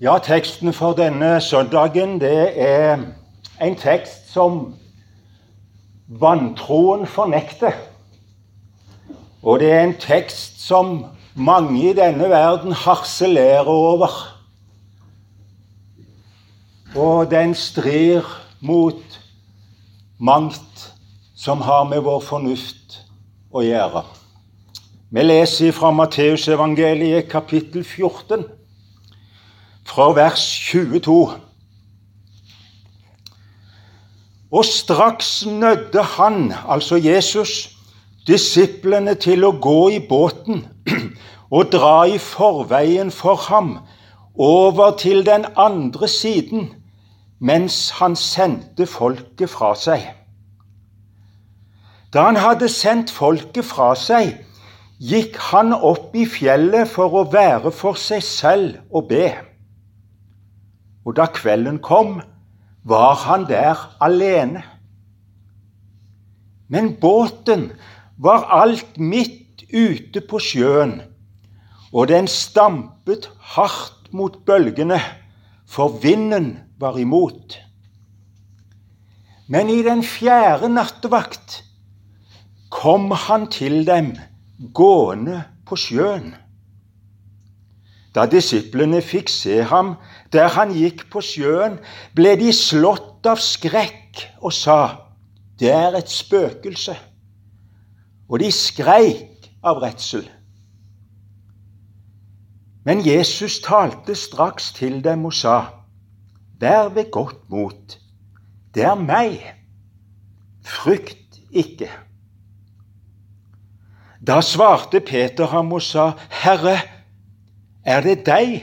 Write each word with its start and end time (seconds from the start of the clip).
Ja, 0.00 0.18
teksten 0.18 0.72
for 0.72 0.94
denne 0.96 1.40
søndagen 1.44 2.20
det 2.20 2.52
er 2.56 3.02
en 3.60 3.74
tekst 3.76 4.30
som 4.32 4.74
vantroen 6.08 7.02
fornekter. 7.06 7.74
Og 9.42 9.60
det 9.60 9.68
er 9.72 9.82
en 9.84 9.98
tekst 10.00 10.62
som 10.64 11.04
mange 11.34 11.90
i 11.90 11.92
denne 11.92 12.30
verden 12.32 12.72
harselerer 12.72 13.68
over. 13.68 14.14
Og 16.96 17.30
den 17.30 17.52
strir 17.54 18.24
mot 18.60 19.20
mangt 20.18 20.94
som 21.36 21.60
har 21.60 21.84
med 21.84 22.00
vår 22.08 22.24
fornuft 22.24 23.02
å 23.52 23.60
gjøre. 23.60 24.06
Vi 25.10 25.26
leser 25.28 25.76
fra 25.76 25.92
Matteusevangeliet 25.92 27.28
kapittel 27.28 27.84
14 27.84 28.48
fra 29.90 30.12
vers 30.14 30.42
22. 30.70 31.30
Og 34.50 34.64
straks 34.64 35.46
nødde 35.46 36.02
han, 36.02 36.54
altså 36.68 36.96
Jesus, 36.96 37.70
disiplene 38.26 39.14
til 39.14 39.44
å 39.46 39.50
gå 39.62 39.88
i 39.96 39.98
båten 40.08 40.62
og 41.56 41.72
dra 41.74 42.04
i 42.06 42.18
forveien 42.22 43.10
for 43.10 43.42
ham 43.48 43.72
over 44.38 44.94
til 44.98 45.26
den 45.26 45.46
andre 45.56 46.08
siden, 46.08 46.70
mens 47.40 47.82
han 47.98 48.14
sendte 48.16 48.86
folket 48.86 49.50
fra 49.50 49.74
seg. 49.74 50.06
Da 52.14 52.28
han 52.30 52.38
hadde 52.38 52.70
sendt 52.70 53.10
folket 53.10 53.66
fra 53.66 53.92
seg, 53.98 54.36
gikk 55.00 55.38
han 55.50 55.74
opp 55.74 56.14
i 56.14 56.26
fjellet 56.30 56.90
for 56.90 57.22
å 57.22 57.28
være 57.32 57.74
for 57.74 57.98
seg 57.98 58.22
selv 58.26 58.82
og 58.90 59.08
be. 59.10 59.49
Og 61.04 61.16
da 61.16 61.26
kvelden 61.32 61.78
kom, 61.82 62.20
var 62.84 63.14
han 63.26 63.46
der 63.48 63.78
alene. 64.00 64.62
Men 66.68 66.94
båten 67.00 67.70
var 68.16 68.46
alt 68.62 68.98
midt 68.98 69.64
ute 69.72 70.20
på 70.20 70.38
sjøen, 70.42 71.00
og 71.92 72.08
den 72.08 72.28
stampet 72.30 73.30
hardt 73.54 74.12
mot 74.12 74.38
bølgene, 74.46 75.00
for 75.66 76.00
vinden 76.02 76.58
var 76.78 76.98
imot. 76.98 77.58
Men 79.50 79.70
i 79.70 79.80
den 79.82 80.02
fjerde 80.06 80.70
nattevakt 80.70 81.60
kom 82.70 83.10
han 83.10 83.48
til 83.50 83.82
dem 83.86 84.12
gående 84.74 85.42
på 85.66 85.78
sjøen. 85.78 86.34
Da 88.14 88.26
disiplene 88.26 89.02
fikk 89.02 89.30
se 89.30 89.60
ham 89.70 89.94
der 90.34 90.50
han 90.56 90.74
gikk 90.74 91.06
på 91.12 91.22
sjøen, 91.22 91.78
ble 92.14 92.34
de 92.38 92.50
slått 92.54 93.26
av 93.26 93.38
skrekk 93.42 94.26
og 94.40 94.52
sa, 94.52 95.06
'Det 95.58 95.70
er 95.70 95.96
et 95.96 96.10
spøkelse.' 96.10 96.98
Og 98.28 98.38
de 98.40 98.50
skreik 98.52 99.50
av 99.62 99.82
redsel. 99.82 100.28
Men 102.84 103.06
Jesus 103.06 103.60
talte 103.60 104.14
straks 104.14 104.72
til 104.72 105.04
dem 105.04 105.24
og 105.24 105.34
sa, 105.34 105.66
'Vær 106.60 106.88
ved 106.88 107.10
godt 107.10 107.50
mot. 107.50 107.98
Det 108.74 108.82
er 108.82 108.94
meg. 108.94 109.54
Frykt 110.64 111.40
ikke.' 111.50 111.90
Da 114.26 114.40
svarte 114.40 115.00
Peter 115.00 115.46
ham 115.46 115.72
og 115.72 115.82
sa, 115.82 116.12
'Herre, 116.30 116.78
er 117.90 118.00
det 118.06 118.24
deg? 118.26 118.60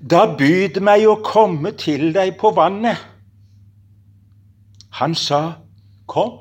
Da 0.00 0.26
byd 0.38 0.80
meg 0.84 1.06
å 1.08 1.18
komme 1.24 1.72
til 1.80 2.12
deg 2.14 2.36
på 2.40 2.52
vannet. 2.56 3.00
Han 5.00 5.16
sa, 5.18 5.62
Kom. 6.06 6.36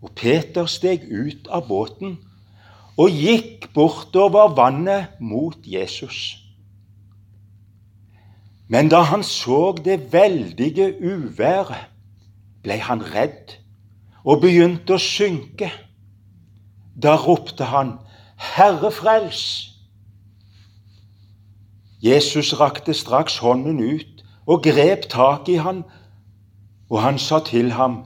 Og 0.00 0.12
Peter 0.16 0.68
steg 0.70 1.04
ut 1.10 1.48
av 1.52 1.66
båten 1.68 2.16
og 2.96 3.12
gikk 3.12 3.68
bortover 3.74 4.54
vannet 4.56 5.18
mot 5.20 5.58
Jesus. 5.68 6.38
Men 8.72 8.88
da 8.88 9.02
han 9.10 9.22
så 9.22 9.76
det 9.84 10.12
veldige 10.12 10.88
uværet, 11.04 11.90
ble 12.64 12.80
han 12.82 13.04
redd 13.12 13.58
og 14.24 14.40
begynte 14.42 14.96
å 14.96 15.02
synke. 15.02 15.68
Da 16.96 17.14
ropte 17.20 17.68
han, 17.70 17.98
Herre 18.56 18.90
frels! 18.90 19.75
Jesus 22.02 22.60
rakte 22.60 22.94
straks 22.94 23.38
hånden 23.38 23.80
ut 23.80 24.24
og 24.46 24.62
grep 24.62 25.08
tak 25.10 25.48
i 25.48 25.56
han, 25.60 25.84
og 26.90 27.02
han 27.02 27.18
sa 27.18 27.40
til 27.44 27.72
ham, 27.72 28.04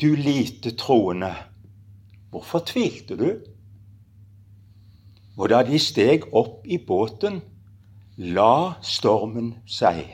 Du 0.00 0.14
lite 0.14 0.70
troende, 0.76 1.34
hvorfor 2.30 2.58
tvilte 2.58 3.16
du? 3.16 3.30
Og 5.36 5.50
da 5.50 5.62
de 5.62 5.78
steg 5.78 6.24
opp 6.32 6.66
i 6.66 6.78
båten, 6.78 7.42
la 8.16 8.78
stormen 8.82 9.54
seg. 9.66 10.06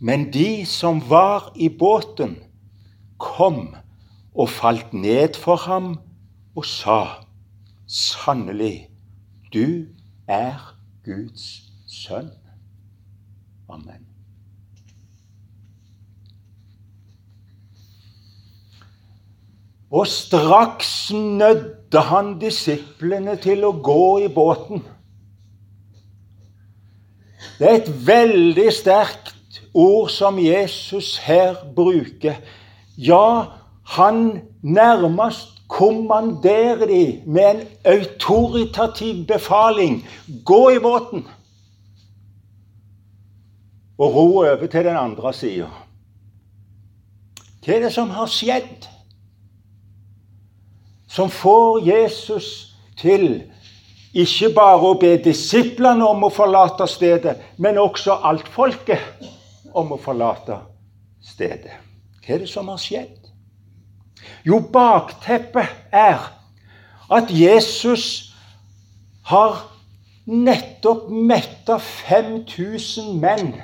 Men 0.00 0.28
de 0.32 0.66
som 0.66 1.00
var 1.10 1.52
i 1.56 1.68
båten, 1.68 2.36
kom 3.18 3.74
og 4.34 4.48
falt 4.48 4.92
ned 4.94 5.34
for 5.34 5.56
ham 5.66 5.96
og 6.54 6.66
sa, 6.66 7.24
Sannelig, 7.86 8.90
du 9.54 9.88
er 10.28 10.77
Guds 11.08 11.46
sønn. 11.88 12.28
Amen. 13.68 14.04
Og 19.90 20.06
straks 20.06 21.12
nødde 21.12 22.00
han 22.10 22.34
disiplene 22.40 23.38
til 23.40 23.64
å 23.64 23.72
gå 23.72 24.04
i 24.26 24.28
båten. 24.32 24.84
Det 27.58 27.66
er 27.66 27.78
et 27.80 27.92
veldig 28.06 28.68
sterkt 28.74 29.62
ord 29.72 30.10
som 30.12 30.36
Jesus 30.38 31.16
her 31.24 31.56
bruker. 31.74 32.36
Ja, 32.98 33.56
han 33.96 34.42
nærmest 34.62 35.57
kommanderer 35.68 36.86
de 36.86 37.22
med 37.26 37.50
en 37.50 37.66
autoritativ 37.84 39.26
befaling 39.26 40.00
gå 40.44 40.70
i 40.70 40.78
båten 40.78 41.26
og 43.98 44.14
ro 44.14 44.38
over 44.38 44.66
til 44.66 44.84
den 44.84 44.96
andre 44.96 45.32
sida. 45.34 45.68
Hva 47.64 47.74
er 47.74 47.82
det 47.84 47.92
som 47.92 48.10
har 48.14 48.30
skjedd, 48.30 48.86
som 51.08 51.30
får 51.30 51.82
Jesus 51.84 52.46
til 52.96 53.42
ikke 54.14 54.52
bare 54.54 54.92
å 54.92 54.96
be 55.00 55.16
disiplene 55.20 56.06
om 56.06 56.24
å 56.24 56.32
forlate 56.32 56.86
stedet, 56.88 57.36
men 57.58 57.78
også 57.78 58.20
alt 58.24 58.48
folket 58.48 59.26
om 59.74 59.92
å 59.92 60.00
forlate 60.00 60.62
stedet? 61.20 61.74
Hva 62.22 62.36
er 62.38 62.44
det 62.44 62.48
som 62.48 62.70
har 62.72 62.80
skjedd? 62.80 63.17
Jo, 64.46 64.58
bakteppet 64.72 65.68
er 65.92 66.18
at 67.10 67.30
Jesus 67.30 68.34
har 69.24 69.64
nettopp 70.26 71.08
metta 71.10 71.78
5000 71.78 73.20
menn. 73.20 73.54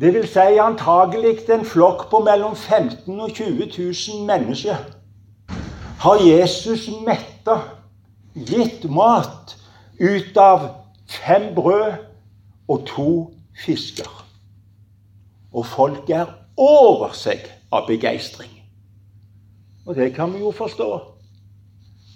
Det 0.00 0.14
vil 0.14 0.26
si 0.26 0.58
antagelig 0.58 1.50
en 1.52 1.64
flokk 1.64 2.08
på 2.10 2.22
mellom 2.24 2.56
15 2.56 3.20
og 3.20 3.30
20 3.30 3.68
000 3.78 4.24
mennesker. 4.26 4.76
Har 6.02 6.22
Jesus 6.26 6.88
metta, 7.06 7.58
gitt 8.34 8.88
mat 8.90 9.56
ut 10.00 10.36
av 10.40 10.64
fem 11.06 11.52
brød 11.54 11.92
og 12.68 12.86
to 12.86 13.12
fisker. 13.64 14.08
Og 15.52 15.66
folk 15.66 16.10
er 16.10 16.26
over 16.56 17.12
seg 17.14 17.44
av 17.72 17.86
begeistring. 17.86 18.61
Og 19.86 19.96
det 19.96 20.12
kan 20.14 20.32
vi 20.34 20.38
jo 20.38 20.52
forstå. 20.54 20.90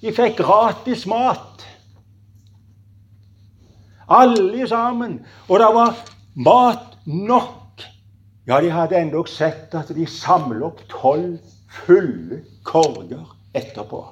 De 0.03 0.13
fikk 0.15 0.39
gratis 0.39 1.07
mat. 1.07 1.65
Alle 4.09 4.69
sammen. 4.69 5.19
Og 5.49 5.59
det 5.59 5.71
var 5.75 5.97
mat 6.35 6.99
nok. 7.07 7.83
Ja, 8.47 8.61
de 8.63 8.71
hadde 8.71 9.01
endog 9.01 9.29
sett 9.29 9.75
at 9.75 9.91
de 9.91 10.07
samlet 10.07 10.63
opp 10.63 10.85
tolv 10.93 11.41
fulle 11.85 12.45
korger 12.65 13.25
etterpå. 13.57 14.05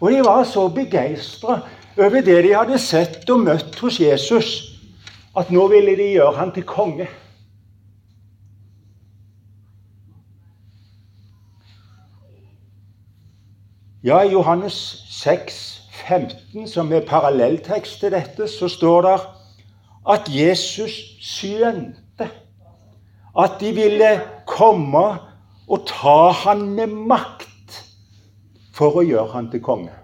Og 0.00 0.12
de 0.12 0.20
var 0.26 0.44
så 0.44 0.68
begeistra 0.68 1.62
over 1.96 2.20
det 2.20 2.42
de 2.44 2.52
hadde 2.52 2.78
sett 2.82 3.30
og 3.30 3.44
møtt 3.46 3.78
hos 3.80 4.00
Jesus, 4.02 4.50
at 5.38 5.50
nå 5.54 5.66
ville 5.70 5.94
de 5.96 6.10
gjøre 6.16 6.36
han 6.36 6.52
til 6.54 6.66
konge. 6.68 7.06
Ja, 14.04 14.22
i 14.22 14.32
Johannes 14.32 15.04
6, 15.08 15.82
15, 15.90 16.68
som 16.68 16.92
er 16.92 17.06
parallelltekst 17.08 18.00
til 18.00 18.12
dette, 18.12 18.48
så 18.48 18.68
står 18.68 19.02
det 19.02 19.14
at 20.12 20.26
Jesus 20.28 20.92
skjønte 21.24 22.26
at 23.38 23.54
de 23.60 23.70
ville 23.72 24.10
komme 24.46 25.04
og 25.68 25.86
ta 25.88 26.18
han 26.42 26.66
med 26.76 26.92
makt 26.92 27.78
for 28.76 29.00
å 29.00 29.06
gjøre 29.08 29.32
han 29.38 29.48
til 29.54 29.64
konge. 29.64 29.96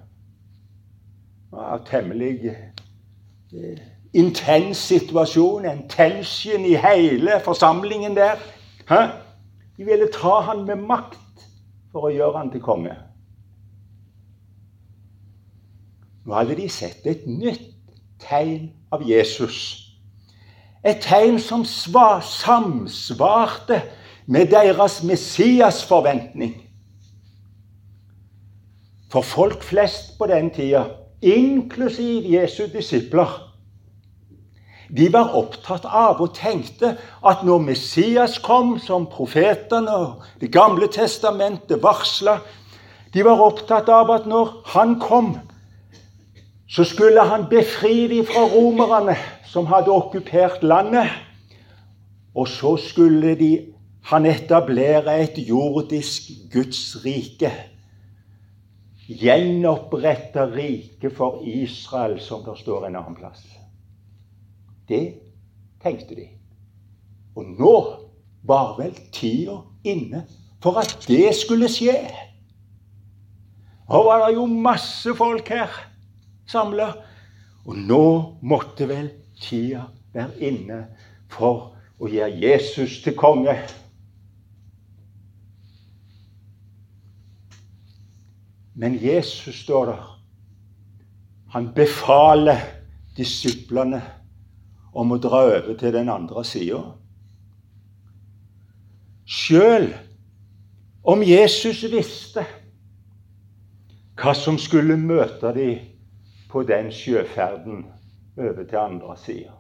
Det 1.51 1.61
var 1.61 1.85
temmelig 1.91 2.55
eh, 2.55 3.85
intens 4.17 4.81
situasjon, 4.95 5.69
en 5.69 5.85
tension 5.93 6.65
i 6.65 6.73
hele 6.81 7.37
forsamlingen 7.45 8.17
der. 8.17 8.41
De 9.77 9.85
ville 9.85 10.09
ta 10.17 10.41
han 10.49 10.65
med 10.65 10.89
makt 10.89 11.47
for 11.93 12.09
å 12.09 12.17
gjøre 12.17 12.39
han 12.41 12.57
til 12.57 12.65
konge. 12.65 12.97
Nå 16.27 16.35
hadde 16.35 16.57
de 16.57 16.69
sett 16.69 17.07
et 17.09 17.27
nytt 17.27 17.71
tegn 18.21 18.71
av 18.93 19.03
Jesus. 19.07 19.61
Et 20.85 21.01
tegn 21.01 21.39
som 21.41 21.65
svar, 21.65 22.21
samsvarte 22.25 23.83
med 24.27 24.53
deres 24.53 25.03
Messias-forventning. 25.03 26.55
For 29.11 29.27
folk 29.27 29.65
flest 29.67 30.17
på 30.19 30.29
den 30.31 30.51
tida, 30.55 30.85
inklusiv 31.23 32.29
Jesu 32.31 32.67
disipler, 32.73 33.51
de 34.91 35.07
var 35.13 35.35
opptatt 35.39 35.85
av 35.87 36.19
og 36.19 36.33
tenkte 36.35 36.97
at 37.27 37.45
når 37.47 37.63
Messias 37.63 38.41
kom, 38.43 38.75
som 38.83 39.07
profetene 39.07 39.93
og 39.95 40.25
Det 40.41 40.51
gamle 40.51 40.89
testamentet 40.91 41.83
varsla 41.83 42.41
De 43.15 43.23
var 43.25 43.39
opptatt 43.39 43.89
av 43.89 44.11
at 44.11 44.27
når 44.27 44.51
han 44.75 44.99
kom, 45.01 45.37
så 46.71 46.85
skulle 46.85 47.21
han 47.27 47.49
befri 47.51 48.07
dem 48.09 48.27
fra 48.27 48.45
romerne 48.47 49.17
som 49.51 49.67
hadde 49.67 49.91
okkupert 49.91 50.63
landet. 50.63 51.11
Og 52.35 52.47
så 52.49 52.77
skulle 52.79 53.35
de, 53.35 53.51
han 54.07 54.27
etablere 54.27 55.17
et 55.19 55.39
jordisk 55.49 56.31
Guds 56.53 56.95
rike. 57.05 57.51
Gjenopprette 59.09 60.47
riket 60.55 61.17
for 61.17 61.43
Israel, 61.43 62.21
som 62.23 62.47
det 62.47 62.55
står 62.63 62.87
en 62.87 63.01
annen 63.03 63.19
plass. 63.19 63.43
Det 64.89 65.19
tenkte 65.83 66.15
de. 66.15 66.29
Og 67.35 67.51
nå 67.59 67.77
var 68.47 68.77
vel 68.79 68.95
tida 69.11 69.59
inne 69.83 70.23
for 70.63 70.79
at 70.79 70.95
det 71.11 71.35
skulle 71.35 71.67
skje. 71.73 71.99
Nå 73.91 74.07
var 74.07 74.29
det 74.29 74.37
jo 74.39 74.47
masse 74.47 75.19
folk 75.19 75.51
her 75.51 75.90
samla. 76.51 76.91
Og 77.67 77.77
nå 77.79 78.05
måtte 78.43 78.89
vel 78.91 79.11
tida 79.41 79.87
være 80.15 80.51
inne 80.51 80.81
for 81.31 81.71
å 82.01 82.09
gjøre 82.11 82.41
Jesus 82.41 83.01
til 83.05 83.17
konge. 83.19 83.55
Men 88.81 88.97
Jesus, 88.97 89.61
står 89.61 89.91
der, 89.91 90.07
han 91.53 91.69
befaler 91.77 92.63
disiplene 93.17 94.01
om 94.97 95.13
å 95.13 95.19
dra 95.21 95.43
over 95.51 95.75
til 95.79 95.93
den 95.95 96.09
andre 96.09 96.45
sida. 96.47 96.81
Sjøl 99.31 99.91
om 101.07 101.23
Jesus 101.23 101.85
visste 101.93 102.47
hva 104.21 104.33
som 104.37 104.59
skulle 104.61 104.99
møte 105.01 105.53
dem 105.57 106.00
på 106.51 106.63
den 106.63 106.93
sjøferden 106.93 107.87
over 108.39 108.65
til 108.69 108.77
andre 108.77 109.17
sida. 109.17 109.51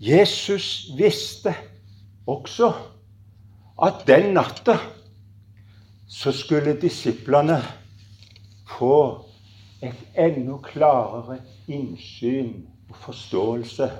Jesus 0.00 0.90
visste 0.98 1.54
også 2.26 2.72
at 3.82 4.06
den 4.06 4.34
natta 4.34 4.76
så 6.08 6.32
skulle 6.32 6.80
disiplene 6.80 7.60
få 8.78 9.24
et 9.82 10.00
enda 10.18 10.56
klarere 10.64 11.38
innsyn 11.68 12.66
og 12.90 12.96
forståelse 12.96 13.90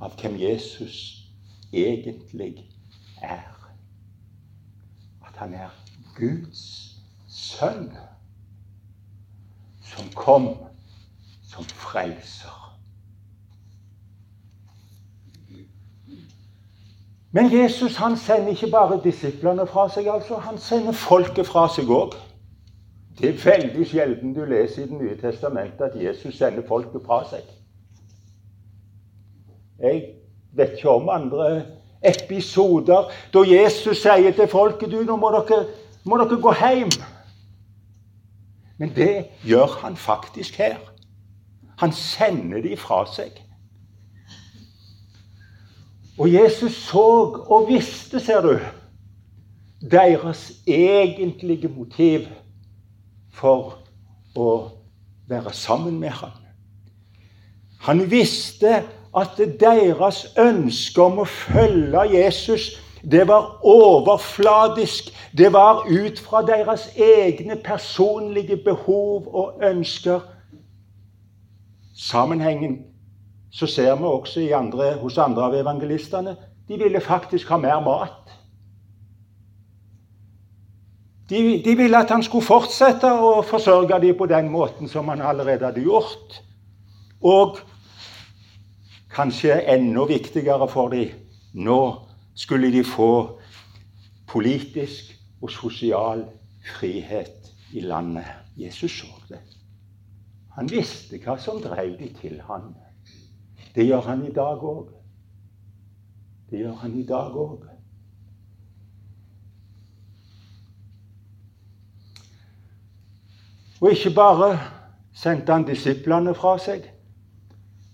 av 0.00 0.16
hvem 0.20 0.40
Jesus 0.40 0.96
egentlig 1.72 2.64
er. 3.22 3.52
At 5.26 5.36
han 5.36 5.54
er 5.54 5.70
Guds 6.16 6.64
sønn 7.28 7.92
som 9.96 10.10
kom 10.14 10.48
som 11.54 11.64
frelser. 11.64 12.60
Men 17.34 17.52
Jesus 17.52 17.96
han 17.96 18.16
sender 18.16 18.48
ikke 18.48 18.70
bare 18.70 19.00
disiplene 19.04 19.66
fra 19.66 19.88
seg, 19.90 20.06
altså, 20.06 20.36
han 20.36 20.58
sender 20.58 20.92
folket 20.92 21.46
fra 21.46 21.66
seg 21.68 21.90
òg. 21.90 22.14
Det 23.18 23.28
er 23.30 23.40
veldig 23.44 23.86
sjelden 23.86 24.34
du 24.34 24.44
leser 24.44 24.82
i 24.82 24.86
Det 24.86 25.00
nye 25.00 25.16
testamentet 25.18 25.82
at 25.88 25.96
Jesus 26.02 26.38
sender 26.38 26.62
folket 26.68 27.02
fra 27.06 27.24
seg. 27.30 27.42
Jeg 29.82 30.04
vet 30.54 30.76
ikke 30.78 30.90
om 30.90 31.10
andre 31.10 31.64
episoder 32.04 33.10
da 33.34 33.42
Jesus 33.48 34.02
sier 34.02 34.30
til 34.30 34.48
folket 34.48 34.90
du, 34.90 35.00
nå 35.02 35.16
må 35.18 35.30
dere, 35.34 35.64
må 36.04 36.18
dere 36.22 36.38
gå 36.38 36.54
hjem. 36.60 36.94
Men 38.78 38.92
det 38.96 39.26
gjør 39.42 39.78
han 39.80 39.96
faktisk 39.96 40.56
her. 40.58 40.76
Han 41.78 41.92
sender 41.92 42.62
de 42.62 42.76
fra 42.76 43.04
seg. 43.10 43.30
Og 46.18 46.30
Jesus 46.32 46.76
så 46.86 47.06
og 47.50 47.68
visste, 47.68 48.20
ser 48.20 48.40
du, 48.40 48.58
deres 49.90 50.52
egentlige 50.66 51.68
motiv 51.68 52.28
for 53.34 53.80
å 54.38 54.50
være 55.28 55.52
sammen 55.52 55.98
med 56.00 56.14
ham. 56.14 56.36
Han 57.84 58.10
visste 58.10 58.84
at 59.14 59.40
deres 59.60 60.24
ønske 60.38 61.02
om 61.02 61.20
å 61.22 61.26
følge 61.28 62.06
Jesus 62.14 62.70
det 63.10 63.28
var 63.28 63.58
overfladisk. 63.62 65.04
Det 65.38 65.52
var 65.52 65.86
ut 65.88 66.20
fra 66.20 66.42
deres 66.46 66.88
egne 66.96 67.56
personlige 67.56 68.56
behov 68.56 69.34
og 69.34 69.60
ønsker. 69.62 70.20
Sammenhengen 71.96 72.78
så 73.52 73.66
ser 73.66 73.94
vi 73.96 74.04
også 74.04 74.48
andre, 74.54 74.94
hos 74.94 75.18
andre 75.18 75.42
av 75.42 75.54
evangelistene. 75.54 76.36
De 76.68 76.78
ville 76.78 77.00
faktisk 77.00 77.48
ha 77.48 77.56
mer 77.56 77.80
mat. 77.80 78.32
De, 81.30 81.62
de, 81.64 81.76
ville 81.76 81.98
at 81.98 82.10
han 82.10 82.22
skulle 82.22 82.44
fortsette 82.44 83.08
å 83.08 83.42
forsørge 83.46 84.00
dem 84.00 84.16
på 84.18 84.26
den 84.26 84.50
måten 84.52 84.88
som 84.88 85.08
han 85.08 85.22
allerede 85.24 85.64
hadde 85.64 85.84
gjort. 85.84 86.40
Og 87.22 87.60
kanskje 89.14 89.62
enda 89.70 90.04
viktigere 90.08 90.68
for 90.68 90.92
dem 90.92 91.14
nå 91.54 91.80
skulle 92.34 92.72
de 92.72 92.84
få 92.84 93.40
politisk 94.26 95.14
og 95.42 95.50
sosial 95.50 96.24
frihet 96.78 97.54
i 97.72 97.80
landet. 97.80 98.24
Jesus 98.56 98.98
så 99.00 99.06
det. 99.28 99.40
Han 100.54 100.70
visste 100.70 101.18
hva 101.18 101.36
som 101.38 101.60
drev 101.62 101.96
de 101.98 102.08
til 102.20 102.40
han. 102.46 102.74
Det 103.74 103.86
gjør 103.86 104.00
han 104.00 104.26
i 104.26 104.32
dag 104.32 104.62
òg. 104.62 104.92
Det 106.50 106.58
gjør 106.58 106.76
han 106.82 106.98
i 106.98 107.06
dag 107.06 107.34
òg. 107.34 107.64
Og 113.80 113.90
ikke 113.90 114.14
bare 114.14 114.60
sendte 115.14 115.52
han 115.52 115.66
disiplene 115.66 116.34
fra 116.34 116.54
seg, 116.58 116.86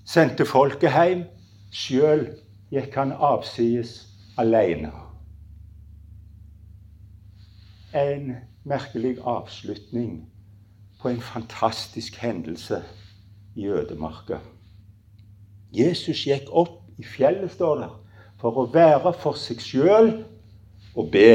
sendte 0.07 0.47
folket 0.47 0.93
hjem. 0.93 1.25
Sjøl 1.73 2.27
gikk 2.71 2.95
han 2.99 3.13
avsides 3.15 4.10
alene. 4.41 4.93
En 7.95 8.37
merkelig 8.65 9.19
avslutning 9.25 10.31
på 11.01 11.09
en 11.09 11.21
fantastisk 11.21 12.17
hendelse 12.23 12.83
i 13.57 13.67
ødemarka. 13.67 14.39
Jesus 15.73 16.25
gikk 16.27 16.49
opp 16.53 16.79
i 16.99 17.05
fjellet, 17.05 17.51
står 17.53 17.81
det, 17.83 17.89
for 18.41 18.59
å 18.59 18.69
være 18.73 19.13
for 19.21 19.39
seg 19.39 19.61
sjøl 19.65 20.13
og 20.97 21.11
be. 21.13 21.33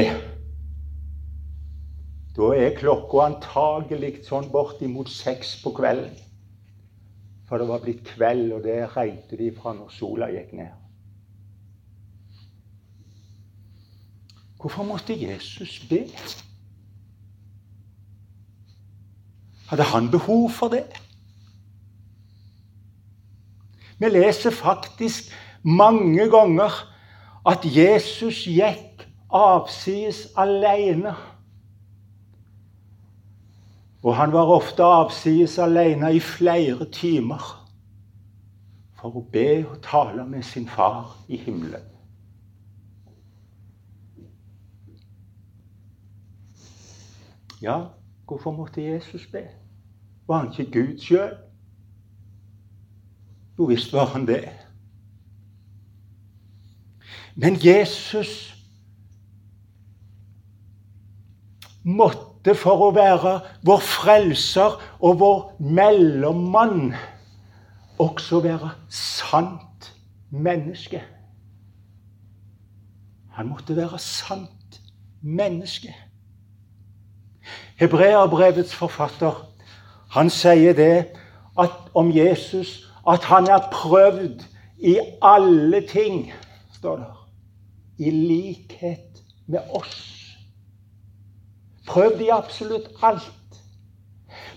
Da 2.36 2.50
er 2.52 2.76
klokka 2.76 3.22
antagelig 3.30 4.26
sånn 4.26 4.50
bortimot 4.52 5.08
seks 5.12 5.56
på 5.62 5.72
kvelden. 5.78 6.16
For 7.46 7.62
det 7.62 7.68
var 7.70 7.84
blitt 7.84 8.02
kveld, 8.08 8.50
og 8.52 8.66
det 8.66 8.80
regnet 8.96 9.38
de 9.38 9.52
fra 9.54 9.72
når 9.76 9.94
sola 9.94 10.28
gikk 10.34 10.52
ned. 10.58 10.85
Hvorfor 14.60 14.82
måtte 14.82 15.14
Jesus 15.14 15.80
be? 15.88 16.06
Hadde 19.68 19.82
han 19.82 20.10
behov 20.10 20.50
for 20.50 20.68
det? 20.68 20.84
Vi 23.98 24.08
leser 24.08 24.50
faktisk 24.50 25.32
mange 25.62 26.28
ganger 26.30 26.70
at 27.46 27.64
Jesus 27.64 28.44
gikk 28.46 29.06
avsides 29.32 30.26
alene. 30.36 31.14
Og 34.02 34.16
han 34.16 34.32
var 34.32 34.52
ofte 34.54 34.84
avsides 34.84 35.58
alene 35.58 36.12
i 36.14 36.20
flere 36.20 36.86
timer 36.92 37.42
for 38.96 39.18
å 39.18 39.24
be 39.32 39.64
og 39.66 39.80
tale 39.82 40.24
med 40.28 40.44
sin 40.46 40.68
far 40.68 41.16
i 41.28 41.40
himmelen. 41.40 41.95
Ja, 47.62 47.84
hvorfor 48.26 48.52
måtte 48.52 48.82
Jesus 48.82 49.26
be? 49.32 49.48
Var 50.26 50.38
han 50.38 50.52
ikke 50.52 50.72
Gud 50.72 50.98
sjøl? 51.00 51.36
Jo 53.58 53.64
visst 53.64 53.92
var 53.92 54.06
han 54.12 54.26
det. 54.26 54.50
Men 57.34 57.56
Jesus 57.64 58.52
måtte 61.84 62.54
for 62.56 62.88
å 62.88 62.92
være 62.94 63.38
vår 63.66 63.82
frelser 63.84 64.76
og 65.00 65.20
vår 65.20 65.42
mellommann 65.60 66.94
også 68.02 68.40
være 68.44 68.72
sant 68.92 69.92
menneske. 70.30 71.02
Han 73.36 73.48
måtte 73.52 73.76
være 73.76 73.98
sant 74.00 74.80
menneske. 75.20 75.94
Hebreerbrevets 77.76 78.74
forfatter 78.74 79.44
han 80.16 80.30
sier 80.30 80.72
det 80.72 81.06
at, 81.58 81.72
om 81.94 82.10
Jesus 82.14 82.86
at 83.08 83.24
han 83.24 83.48
er 83.50 83.68
prøvd 83.72 84.44
i 84.78 84.98
alle 85.22 85.80
ting, 85.88 86.32
står 86.78 86.96
det, 86.96 87.12
i 88.06 88.10
likhet 88.10 89.22
med 89.46 89.60
oss. 89.70 90.12
Prøvd 91.86 92.20
i 92.20 92.28
absolutt 92.34 92.88
alt. 93.02 93.32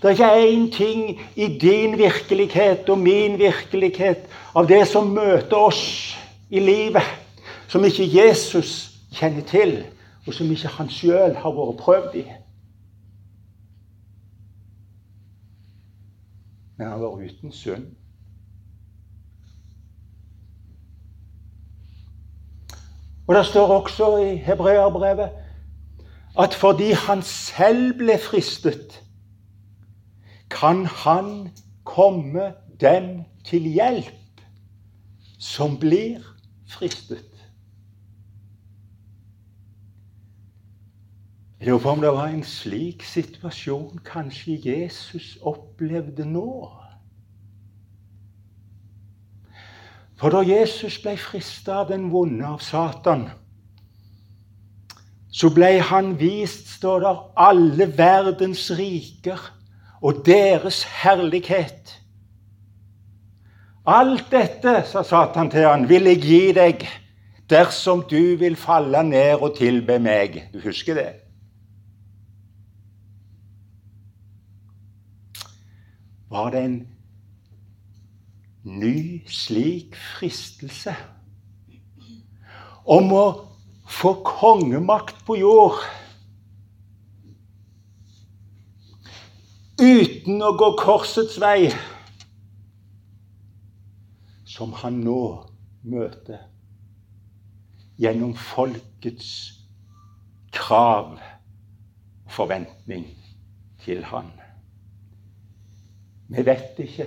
Det 0.02 0.08
er 0.08 0.16
ikke 0.16 0.48
én 0.48 0.76
ting 0.76 1.20
i 1.36 1.46
din 1.58 1.98
virkelighet 1.98 2.88
og 2.88 2.98
min 2.98 3.38
virkelighet 3.38 4.26
av 4.56 4.68
det 4.68 4.86
som 4.88 5.12
møter 5.12 5.56
oss 5.56 6.16
i 6.50 6.60
livet, 6.60 7.04
som 7.68 7.84
ikke 7.84 8.08
Jesus 8.08 8.90
kjenner 9.12 9.44
til, 9.46 9.82
og 10.26 10.34
som 10.34 10.50
ikke 10.50 10.72
han 10.78 10.90
sjøl 10.90 11.36
har 11.36 11.54
vært 11.56 11.82
prøvd 11.84 12.16
i. 12.16 12.24
Men 16.80 16.88
han 16.88 17.00
var 17.00 17.20
uten 17.20 17.52
synd. 17.52 17.86
Og 23.26 23.34
Det 23.34 23.46
står 23.46 23.66
også 23.66 24.16
i 24.16 24.36
Hebreerbrevet 24.36 25.30
at 26.38 26.54
fordi 26.54 26.90
han 26.92 27.22
selv 27.22 27.98
ble 27.98 28.18
fristet, 28.18 29.02
kan 30.50 30.86
han 30.86 31.50
komme 31.84 32.52
dem 32.80 33.24
til 33.44 33.62
hjelp 33.62 34.40
som 35.38 35.76
blir 35.78 36.24
fristet. 36.68 37.29
Jeg 41.60 41.68
lurer 41.68 41.82
på 41.82 41.90
om 41.90 42.00
det 42.00 42.10
var 42.16 42.30
en 42.32 42.44
slik 42.44 43.02
situasjon 43.04 43.98
kanskje 44.00 44.54
Jesus 44.64 45.34
opplevde 45.44 46.24
nå. 46.24 46.54
For 50.16 50.32
da 50.32 50.40
Jesus 50.40 50.96
ble 51.04 51.18
frista 51.20 51.82
av 51.82 51.92
den 51.92 52.08
vonde 52.14 52.48
av 52.48 52.64
Satan, 52.64 53.26
så 55.28 55.52
ble 55.52 55.74
han 55.84 56.14
vist, 56.16 56.78
står 56.78 57.04
der, 57.04 57.22
alle 57.36 57.92
verdens 57.92 58.64
riker 58.80 59.52
og 60.00 60.24
deres 60.24 60.82
herlighet. 61.04 61.92
Alt 63.84 64.32
dette, 64.32 64.78
sa 64.88 65.04
Satan 65.04 65.52
til 65.52 65.68
han, 65.68 65.90
vil 65.92 66.08
jeg 66.08 66.24
gi 66.24 66.44
deg 66.56 66.90
dersom 67.52 68.06
du 68.08 68.36
vil 68.40 68.56
falle 68.56 69.04
ned 69.04 69.36
og 69.36 69.58
tilbe 69.60 70.00
meg. 70.00 70.46
Du 70.54 70.64
husker 70.64 70.96
det? 70.96 71.10
Var 76.30 76.50
det 76.54 76.64
en 76.64 76.88
ny 78.62 79.22
slik 79.26 79.96
fristelse? 79.98 80.94
Om 82.86 83.12
å 83.14 83.24
få 83.90 84.14
kongemakt 84.26 85.24
på 85.26 85.36
jord? 85.40 85.80
Uten 89.80 90.42
å 90.44 90.52
gå 90.60 90.74
korsets 90.76 91.38
vei, 91.40 91.70
som 94.44 94.74
han 94.82 94.98
nå 95.00 95.22
møter 95.88 96.42
gjennom 98.00 98.34
folkets 98.36 99.30
krav 100.52 101.14
og 101.16 102.34
forventning 102.36 103.06
til 103.84 104.04
han. 104.10 104.28
Vi 106.30 106.46
vet 106.46 106.78
ikke. 106.78 107.06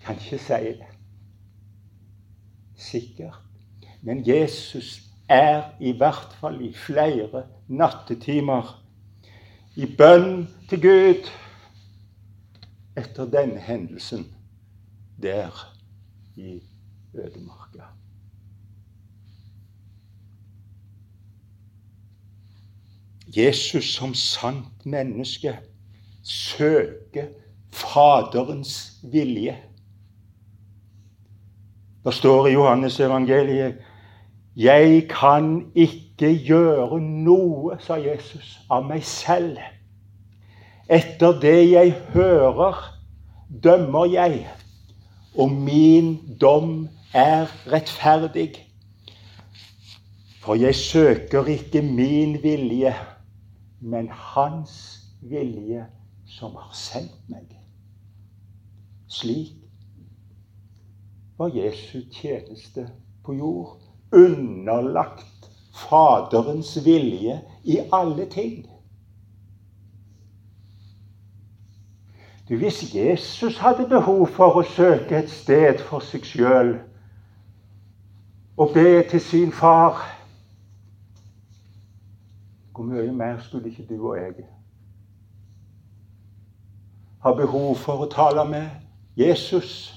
Kan 0.00 0.16
ikke 0.16 0.38
si 0.38 0.52
det. 0.52 0.86
Sikkert. 2.76 3.38
Men 4.02 4.28
Jesus 4.28 5.00
er 5.28 5.62
i 5.80 5.92
hvert 5.96 6.36
fall 6.40 6.60
i 6.64 6.72
flere 6.74 7.44
nattetimer 7.68 8.72
i 9.76 9.86
bønn 9.98 10.48
til 10.68 10.80
Gud 10.82 11.28
etter 12.98 13.28
denne 13.30 13.60
hendelsen 13.60 14.26
der 15.22 15.52
i 16.36 16.60
ødemarka. 17.14 17.86
Jesus 23.36 23.94
som 23.94 24.14
sant 24.14 24.86
menneske 24.86 25.58
søker 26.22 27.28
Faderens 27.72 29.00
vilje. 29.12 29.56
Det 32.04 32.14
står 32.14 32.46
i 32.46 32.52
Johannes 32.52 33.00
evangeliet 33.00 33.74
Jeg 34.56 35.06
kan 35.08 35.70
ikke 35.74 36.28
gjøre 36.44 36.98
noe, 37.00 37.78
sa 37.80 37.96
Jesus, 37.96 38.58
av 38.70 38.84
meg 38.84 39.04
selv. 39.06 39.56
Etter 40.92 41.38
det 41.40 41.70
jeg 41.70 41.94
hører, 42.12 42.82
dømmer 43.64 44.10
jeg, 44.12 44.42
og 45.38 45.54
min 45.54 46.36
dom 46.40 46.90
er 47.14 47.48
rettferdig. 47.72 48.50
For 50.42 50.58
jeg 50.58 50.74
søker 50.74 51.48
ikke 51.48 51.82
min 51.82 52.36
vilje, 52.42 52.92
men 53.80 54.10
Hans 54.12 55.00
vilje 55.22 55.86
som 56.26 56.56
har 56.58 56.72
sendt 56.74 57.14
meg. 57.30 57.61
Slik 59.12 59.56
var 61.38 61.48
Jesu 61.56 62.00
tjeneste 62.10 62.88
på 63.24 63.34
jord 63.34 63.82
underlagt 64.12 65.50
Faderens 65.74 66.84
vilje 66.84 67.40
i 67.64 67.78
alle 67.92 68.26
ting. 68.30 68.66
Hvis 72.48 72.94
Jesus 72.94 73.58
hadde 73.58 73.88
behov 73.88 74.26
for 74.28 74.60
å 74.60 74.64
søke 74.64 75.16
et 75.22 75.30
sted 75.32 75.80
for 75.88 76.04
seg 76.04 76.26
sjøl 76.28 76.74
og 78.60 78.74
be 78.74 79.00
til 79.08 79.20
sin 79.24 79.52
far 79.56 80.02
Hvor 82.72 82.84
mye 82.84 83.12
mer 83.12 83.40
skulle 83.40 83.72
ikke 83.72 83.86
du 83.88 83.96
og 84.00 84.18
jeg 84.20 84.44
ha 87.24 87.32
behov 87.38 87.76
for 87.78 88.04
å 88.04 88.10
tale 88.10 88.44
med 88.50 88.81
Jesus 89.16 89.92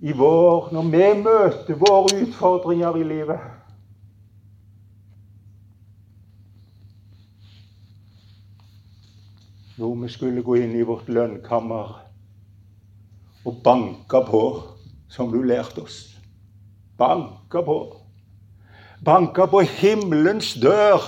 i 0.00 0.12
vår, 0.12 0.68
når 0.72 0.88
vi 0.92 1.04
møter 1.22 1.78
våre 1.80 2.18
utfordringer 2.24 2.96
i 3.00 3.04
livet. 3.08 3.40
Når 9.78 9.94
vi 10.02 10.10
skulle 10.12 10.44
gå 10.44 10.58
inn 10.60 10.76
i 10.76 10.84
vårt 10.86 11.08
lønnkammer 11.08 11.96
og 13.44 13.60
banke 13.64 14.20
på, 14.28 14.44
som 15.08 15.32
du 15.32 15.42
lærte 15.42 15.82
oss. 15.84 15.98
Banke 16.98 17.64
på. 17.64 17.78
Banke 19.04 19.48
på 19.50 19.60
himmelens 19.80 20.54
dør 20.62 21.02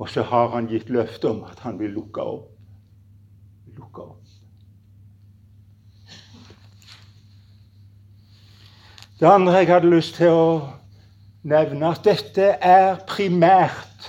Og 0.00 0.08
så 0.08 0.22
har 0.24 0.48
han 0.54 0.68
gitt 0.70 0.88
løfte 0.88 1.28
om 1.28 1.42
at 1.44 1.58
han 1.60 1.76
vil 1.76 1.92
lukke 1.92 2.22
opp. 2.24 2.59
Lukke 3.80 4.02
opp. 4.02 4.16
Det 9.20 9.28
andre 9.28 9.52
jeg 9.52 9.68
hadde 9.68 9.90
lyst 9.92 10.14
til 10.16 10.32
å 10.32 10.44
nevne, 11.44 11.90
at 11.92 12.04
dette 12.04 12.54
er 12.64 13.02
primært 13.08 14.08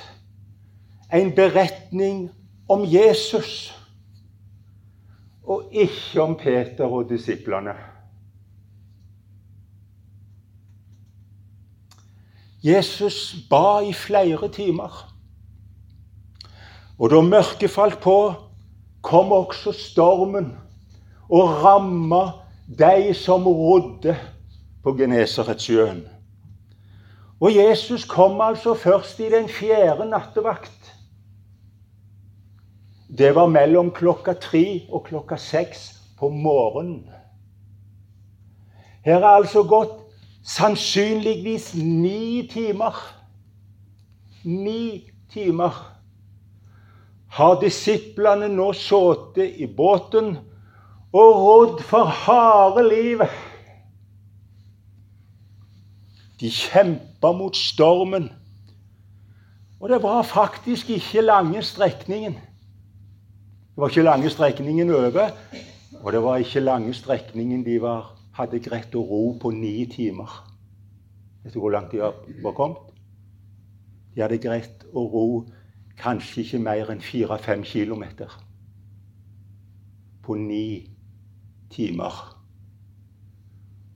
en 1.11 1.33
beretning 1.35 2.29
om 2.71 2.85
Jesus, 2.87 3.73
og 5.43 5.67
ikke 5.75 6.21
om 6.23 6.37
Peter 6.39 6.87
og 6.87 7.09
disiplene. 7.09 7.75
Jesus 12.63 13.35
ba 13.49 13.81
i 13.83 13.91
flere 13.93 14.47
timer. 14.53 14.93
Og 17.01 17.09
da 17.09 17.19
mørket 17.25 17.73
falt 17.73 17.99
på, 17.99 18.17
kom 19.01 19.31
også 19.31 19.73
stormen 19.75 20.51
og 21.29 21.63
ramma 21.63 22.23
de 22.67 23.13
som 23.17 23.47
rodde 23.47 24.15
på 24.83 24.93
Genesaretsjøen. 24.97 26.03
Og 27.41 27.55
Jesus 27.55 28.05
kom 28.05 28.41
altså 28.41 28.73
først 28.73 29.19
i 29.19 29.29
den 29.29 29.49
fjerde 29.49 30.05
nattevakt. 30.09 30.93
Det 33.17 33.35
var 33.35 33.47
mellom 33.47 33.91
klokka 33.91 34.33
tre 34.33 34.83
og 34.89 35.03
klokka 35.09 35.35
seks 35.35 36.01
på 36.19 36.29
morgenen. 36.29 37.09
Her 39.05 39.17
er 39.17 39.41
altså 39.41 39.63
gått 39.63 39.97
sannsynligvis 40.45 41.73
ni 41.75 42.47
timer. 42.51 42.95
Ni 44.43 45.09
timer 45.33 46.00
har 47.31 47.59
disiplene 47.61 48.49
nå 48.51 48.71
sittet 48.75 49.61
i 49.63 49.67
båten 49.67 50.33
og 51.15 51.39
rodd 51.45 51.81
for 51.87 52.11
harde 52.25 52.83
livet. 52.87 53.31
De 56.41 56.49
kjempa 56.49 57.31
mot 57.37 57.55
stormen. 57.55 58.31
Og 59.79 59.89
det 59.89 60.01
var 60.03 60.23
faktisk 60.27 60.89
ikke 60.89 61.23
lange 61.23 61.61
strekningen. 61.63 62.33
Det 63.71 63.81
var 63.81 63.89
ikke 63.89 64.05
lange 64.05 64.29
strekningen 64.29 64.91
over, 64.91 65.31
og 66.03 66.11
det 66.11 66.21
var 66.23 66.37
ikke 66.37 66.59
lange 66.59 66.93
strekningen 66.93 67.63
de 67.65 67.79
var, 67.81 68.11
hadde 68.35 68.59
greid 68.59 68.95
å 68.95 69.03
ro 69.05 69.23
på 69.41 69.51
ni 69.55 69.85
timer. 69.89 70.29
Vet 71.43 71.55
du 71.55 71.59
hvor 71.63 71.71
langt 71.73 71.93
de 71.93 72.01
var 72.43 72.55
kommet? 72.57 72.91
De 74.15 74.21
hadde 74.21 74.41
greid 74.43 74.85
å 74.93 75.05
ro 75.07 75.25
kanskje 75.99 76.41
ikke 76.41 76.59
mer 76.59 76.91
enn 76.91 77.01
fire-fem 77.01 77.63
kilometer 77.63 78.31
på 80.23 80.35
ni 80.35 80.89
timer. 81.71 82.37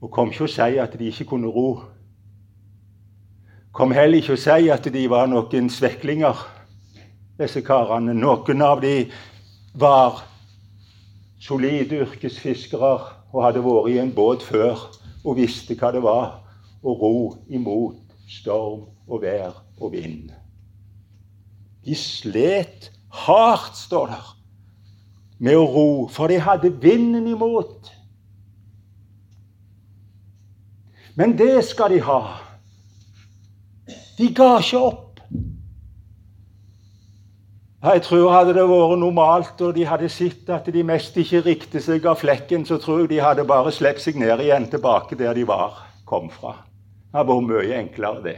Og 0.00 0.10
kom 0.12 0.30
ikke 0.30 0.44
og 0.44 0.52
si 0.52 0.78
at 0.82 0.98
de 0.98 1.10
ikke 1.10 1.24
kunne 1.32 1.48
ro. 1.48 1.80
Kom 3.72 3.92
heller 3.92 4.18
ikke 4.20 4.36
og 4.36 4.38
si 4.38 4.68
at 4.72 4.88
de 4.92 5.04
var 5.10 5.26
noen 5.30 5.70
sveklinger, 5.70 6.36
disse 7.38 7.62
karene. 7.64 8.14
Noen 8.14 8.62
av 8.62 8.80
de 8.84 9.10
var 9.74 10.22
solide 11.40 12.02
yrkesfiskere 12.04 12.94
og 13.32 13.44
hadde 13.44 13.64
vært 13.64 13.92
i 13.92 13.98
en 14.00 14.14
båt 14.14 14.44
før 14.44 14.88
og 15.24 15.36
visste 15.36 15.76
hva 15.76 15.92
det 15.92 16.02
var 16.04 16.40
å 16.82 16.94
ro 16.96 17.16
imot 17.48 18.16
storm 18.30 18.86
og 19.06 19.22
vær 19.22 19.54
og 19.80 19.92
vind. 19.92 20.32
De 21.86 21.94
slet 21.94 22.90
hardt, 23.24 23.76
står 23.78 24.10
der, 24.10 24.30
med 25.38 25.56
å 25.56 25.66
ro, 25.70 25.90
for 26.10 26.32
de 26.32 26.40
hadde 26.42 26.72
vinden 26.82 27.28
imot. 27.30 27.92
Men 31.16 31.36
det 31.38 31.64
skal 31.64 31.94
de 31.94 32.00
ha. 32.04 32.20
De 34.18 34.28
ga 34.34 34.56
ikke 34.60 34.80
opp. 34.80 35.02
Jeg 37.86 38.02
tror 38.02 38.32
Hadde 38.32 38.54
det 38.56 38.64
vært 38.66 38.98
normalt 38.98 39.60
og 39.62 39.76
de 39.76 39.84
hadde 39.86 40.08
sett 40.10 40.48
at 40.50 40.66
de 40.74 40.82
mest 40.82 41.14
ikke 41.20 41.44
riktet 41.44 41.84
seg 41.84 42.06
av 42.08 42.18
flekken, 42.18 42.64
så 42.66 42.80
tror 42.82 43.04
jeg 43.04 43.12
de 43.12 43.22
hadde 43.22 43.44
bare 43.46 43.70
sluppet 43.72 44.02
seg 44.02 44.18
ned 44.18 44.42
igjen 44.42 44.66
tilbake 44.72 45.14
der 45.16 45.36
de 45.36 45.44
var, 45.46 45.84
kom 46.08 46.26
fra. 46.32 46.56
Det 47.12 47.20
hadde 47.20 47.30
vært 47.30 47.48
mye 47.52 47.78
enklere, 47.78 48.22
det. 48.24 48.36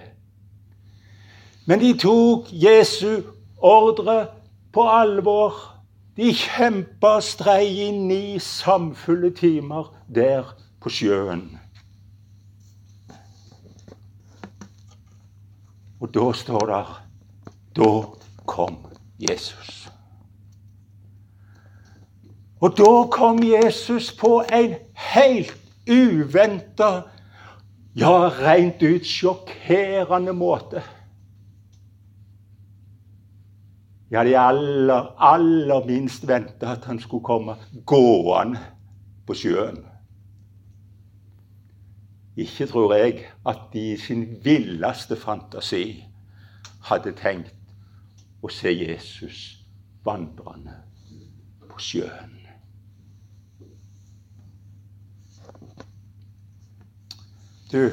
Men 1.68 1.81
de 1.81 1.94
tok 2.01 2.53
Jesu 2.53 3.38
ordre 3.59 4.27
på 4.73 4.85
alvor. 4.90 5.55
De 6.16 6.33
kjempa 6.35 7.16
og 7.21 7.23
strei 7.23 7.66
i 7.87 7.90
ni 7.94 8.38
samfulle 8.42 9.31
timer 9.31 9.92
der 10.11 10.51
på 10.83 10.90
sjøen. 10.90 11.47
Og 16.01 16.11
da 16.14 16.33
står 16.35 16.66
det 16.71 16.85
Da 17.79 17.92
kom 18.47 18.77
Jesus. 19.18 19.88
Og 22.61 22.75
da 22.79 22.92
kom 23.11 23.42
Jesus 23.42 24.11
på 24.12 24.42
en 24.53 24.75
helt 24.94 25.55
uventa, 25.90 27.03
ja, 27.94 28.29
rent 28.29 28.83
ut 28.83 29.07
sjokkerende 29.07 30.35
måte. 30.35 30.83
Ja, 34.11 34.25
hadde 34.25 34.35
aller, 34.40 35.14
aller 35.21 35.87
minst 35.87 36.29
venta 36.29 36.73
at 36.73 36.85
han 36.85 37.01
skulle 37.01 37.25
komme 37.25 37.57
gående 37.87 38.61
på 39.27 39.35
sjøen. 39.37 39.83
Ikke 42.37 42.66
tror 42.66 42.94
jeg 42.94 43.27
at 43.47 43.59
de 43.73 43.92
i 43.92 43.97
sin 43.97 44.25
villeste 44.44 45.16
fantasi 45.16 46.05
hadde 46.88 47.12
tenkt 47.18 47.53
å 48.40 48.49
se 48.49 48.73
Jesus 48.73 49.40
vandrende 50.07 50.79
på 51.68 51.83
sjøen. 51.83 52.38
Du, 57.68 57.90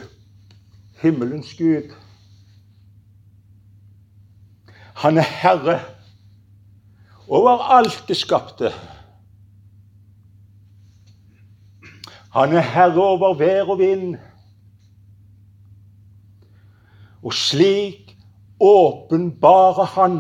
himmelens 1.02 1.52
Gud, 1.60 1.92
han 4.96 5.18
er 5.20 5.28
herre 5.42 5.95
over 7.28 7.64
alt 7.78 8.04
det 8.08 8.18
skapte. 8.18 8.72
Han 12.36 12.54
er 12.54 12.62
herre 12.62 13.02
over 13.02 13.34
vær 13.40 13.70
og 13.72 13.80
vind. 13.80 14.16
Og 17.24 17.34
slik 17.34 18.18
åpenbarer 18.60 19.88
han 19.96 20.18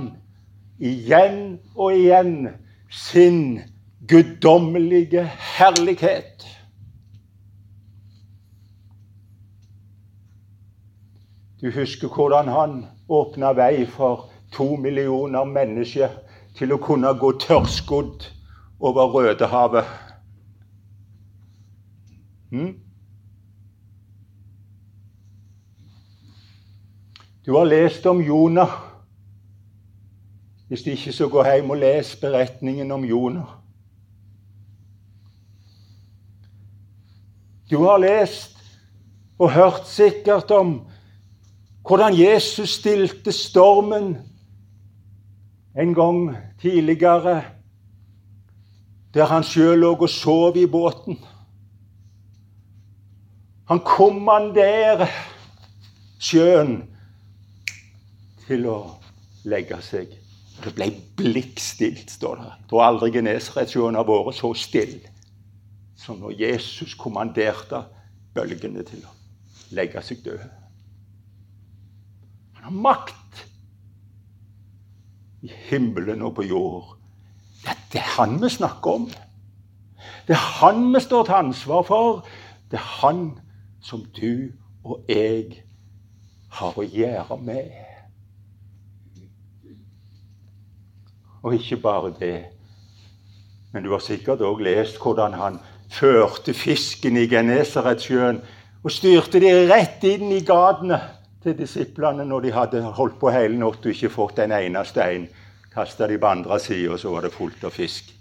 igjen 0.79 1.59
og 1.75 1.93
igjen 1.93 2.47
sin 2.89 3.59
guddommelige 4.07 5.25
herlighet. 5.57 6.47
Du 11.61 11.71
husker 11.71 12.07
hvordan 12.07 12.47
han 12.47 12.85
åpna 13.09 13.51
vei 13.57 13.85
for 13.89 14.29
to 14.53 14.75
millioner 14.75 15.43
mennesker 15.43 16.09
til 16.55 16.71
å 16.71 16.79
kunne 16.81 17.11
gå 17.19 17.31
tørrskodd 17.39 18.25
over 18.79 19.11
Rødehavet. 19.13 19.85
Hmm? 22.51 22.73
Du 27.45 27.53
har 27.57 27.67
lest 27.69 28.05
om 28.05 28.21
Jonah. 28.21 28.71
Hvis 30.67 30.87
ikke, 30.87 31.13
så 31.13 31.27
gå 31.29 31.43
hjem 31.45 31.69
og 31.75 31.77
les 31.77 32.15
beretningen 32.17 32.91
om 32.91 33.03
Jonah. 33.05 33.51
Du 37.69 37.77
har 37.83 37.97
lest 38.01 38.57
og 39.39 39.51
hørt 39.51 39.87
sikkert 39.89 40.51
om 40.51 40.79
hvordan 41.85 42.17
Jesus 42.17 42.79
stilte 42.79 43.31
stormen 43.31 44.15
en 45.75 45.93
gang 45.93 46.37
tidligere, 46.61 47.41
der 49.13 49.25
han 49.31 49.43
sjøl 49.43 49.79
lå 49.79 49.93
og 49.95 50.09
sov 50.09 50.57
i 50.57 50.65
båten. 50.67 51.17
Han 53.67 53.79
kommanderer 53.79 55.07
sjøen 56.19 56.77
til 58.45 58.67
å 58.69 58.77
legge 59.49 59.79
seg. 59.81 60.11
Det 60.63 60.71
ble 60.75 60.91
blikkstilt, 61.17 62.11
står 62.11 62.39
det. 62.39 62.51
Jeg 62.51 62.69
tror 62.69 62.85
aldri 62.85 63.11
Genesaretsjøen 63.15 63.97
har 63.97 64.07
vært 64.07 64.37
så 64.37 64.53
stille 64.55 65.11
som 65.99 66.19
når 66.21 66.35
Jesus 66.37 66.93
kommanderte 66.99 67.81
bølgene 68.35 68.83
til 68.85 69.01
å 69.07 69.13
legge 69.75 70.03
seg 70.05 70.21
døde. 70.25 70.47
Han 72.59 72.67
har 72.67 72.81
makt 72.85 73.45
i 75.45 75.51
himmelen 75.69 76.21
og 76.25 76.35
på 76.35 76.43
jord. 76.43 76.95
Det 77.93 78.01
er 78.01 78.11
han 78.17 78.41
vi 78.41 78.49
snakker 78.49 78.91
om. 78.91 79.09
Det 80.27 80.33
er 80.33 80.45
han 80.59 80.93
vi 80.93 80.99
står 80.99 81.23
til 81.23 81.33
ansvar 81.33 81.81
for. 81.81 82.27
Det 82.71 82.77
er 82.79 82.89
han 83.05 83.39
som 83.81 84.05
du 84.17 84.49
og 84.83 85.05
jeg 85.09 85.61
har 86.57 86.77
å 86.77 86.85
gjøre 86.85 87.37
med. 87.41 87.71
Og 91.45 91.53
ikke 91.53 91.77
bare 91.77 92.13
det, 92.19 92.37
men 93.73 93.85
du 93.85 93.91
har 93.93 94.01
sikkert 94.01 94.41
òg 94.41 94.63
lest 94.65 94.97
hvordan 95.01 95.35
han 95.37 95.59
førte 95.93 96.55
fisken 96.57 97.17
i 97.21 97.27
Genesaretsjøen 97.29 98.39
og 98.81 98.93
styrte 98.93 99.41
de 99.41 99.51
rett 99.69 100.01
inn 100.09 100.31
i 100.33 100.41
gatene 100.45 100.97
til 101.45 101.57
disiplene 101.57 102.25
når 102.25 102.45
de 102.45 102.53
hadde 102.53 102.81
holdt 102.97 103.19
på 103.21 103.31
hele 103.33 103.57
natta 103.61 103.89
og 103.89 103.93
ikke 103.93 104.13
fått 104.13 104.41
en 104.41 104.55
eneste 104.55 105.03
en. 105.05 105.27
Kasta 105.75 106.07
de 106.07 106.17
på 106.17 106.27
andre 106.31 106.59
sida, 106.59 106.93
og 106.93 106.99
så 106.99 107.11
var 107.11 107.25
det 107.25 107.33
fullt 107.35 107.63
av 107.67 107.73
fisk. 107.75 108.13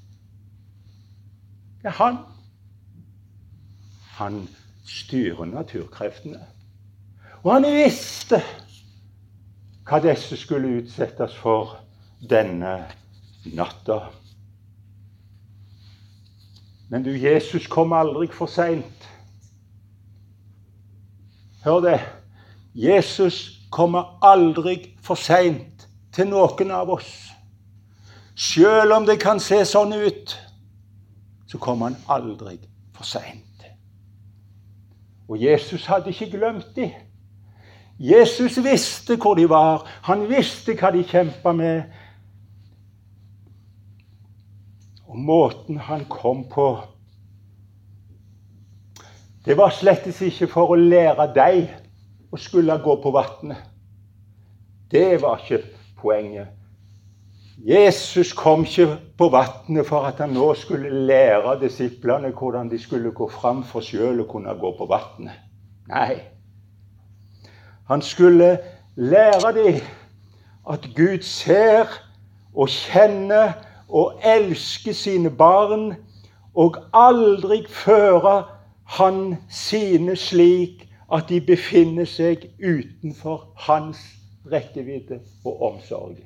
Det 1.83 1.89
er 1.89 1.97
han. 2.01 2.19
Han 4.19 4.41
styrer 4.85 5.47
naturkreftene. 5.47 6.41
Og 7.45 7.53
han 7.53 7.67
visste 7.69 8.41
hva 9.85 10.01
disse 10.03 10.37
skulle 10.41 10.81
utsettes 10.81 11.37
for 11.37 11.77
denne 12.31 12.75
natta. 13.53 14.01
Men 16.91 17.05
du, 17.05 17.13
Jesus 17.17 17.69
kom 17.69 17.93
aldri 17.93 18.29
for 18.33 18.51
seint. 18.51 19.09
Hør 21.65 21.81
det. 21.85 21.99
Jesus 22.75 23.61
kommer 23.71 24.19
aldri 24.23 24.97
for 25.03 25.15
seint 25.15 25.87
til 26.15 26.29
noen 26.31 26.71
av 26.75 26.91
oss. 26.91 27.13
Selv 28.35 28.97
om 28.97 29.07
det 29.07 29.21
kan 29.23 29.41
se 29.41 29.61
sånn 29.67 29.95
ut, 29.95 30.35
så 31.47 31.59
kommer 31.63 31.93
han 31.93 31.99
aldri 32.11 32.59
for 32.95 33.07
seint. 33.07 33.43
Og 35.29 35.41
Jesus 35.41 35.87
hadde 35.87 36.11
ikke 36.11 36.31
glemt 36.37 36.75
dem. 36.77 36.91
Jesus 37.99 38.59
visste 38.65 39.17
hvor 39.17 39.35
de 39.35 39.49
var. 39.49 39.87
Han 40.03 40.27
visste 40.29 40.75
hva 40.75 40.91
de 40.93 41.05
kjempa 41.07 41.53
med. 41.55 41.83
Og 45.07 45.19
måten 45.19 45.79
han 45.79 46.05
kom 46.11 46.45
på 46.51 46.69
Det 49.45 49.57
var 49.57 49.75
slett 49.77 50.07
ikke 50.09 50.49
for 50.49 50.73
å 50.73 50.77
lære 50.81 51.27
deg 51.37 51.84
å 52.35 52.39
skulle 52.41 52.75
gå 52.83 52.97
på 53.03 53.11
vannet. 53.15 53.63
Det 54.91 55.23
var 55.23 55.43
ikke 55.43 55.63
poenget. 56.01 56.49
Jesus 57.63 58.33
kom 58.35 58.65
ikke 58.67 58.97
på 59.19 59.29
vannet 59.31 59.87
for 59.87 60.09
at 60.09 60.19
han 60.19 60.35
nå 60.35 60.49
skulle 60.59 60.91
lære 61.07 61.61
disiplene 61.61 62.33
hvordan 62.35 62.71
de 62.71 62.79
skulle 62.83 63.13
gå 63.15 63.29
fram 63.31 63.63
for 63.65 63.87
sjøl 63.87 64.25
å 64.25 64.27
kunne 64.31 64.55
gå 64.59 64.73
på 64.79 64.89
vannet. 64.91 65.37
Nei. 65.87 66.17
Han 67.87 68.03
skulle 68.03 68.57
lære 68.97 69.53
dem 69.55 69.79
at 70.71 70.89
Gud 70.97 71.23
ser 71.23 71.93
og 72.55 72.69
kjenner 72.73 73.55
og 73.89 74.19
elsker 74.27 74.97
sine 74.97 75.31
barn, 75.31 75.93
og 76.55 76.79
aldri 76.95 77.61
fører 77.69 78.49
han 78.99 79.37
sine 79.51 80.17
slik 80.19 80.89
at 81.15 81.29
de 81.29 81.41
befinner 81.41 82.09
seg 82.11 82.49
utenfor 82.59 83.53
hans 83.67 84.01
rekkevidde 84.51 85.21
og 85.45 85.63
omsorg. 85.63 86.19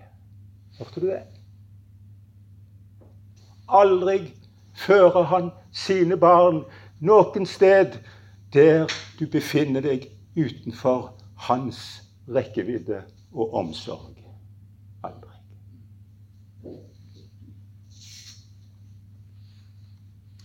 Hørte 0.79 1.01
du 1.01 1.07
det? 1.07 1.22
Aldri 3.68 4.33
fører 4.74 5.22
han 5.29 5.51
sine 5.72 6.16
barn 6.16 6.62
noen 7.05 7.46
sted 7.46 7.98
der 8.55 8.88
du 9.18 9.27
befinner 9.29 9.85
deg 9.85 10.09
utenfor 10.38 11.12
hans 11.48 12.01
rekkevidde 12.29 13.03
og 13.33 13.55
omsorg. 13.61 14.16
Aldri. 15.05 15.35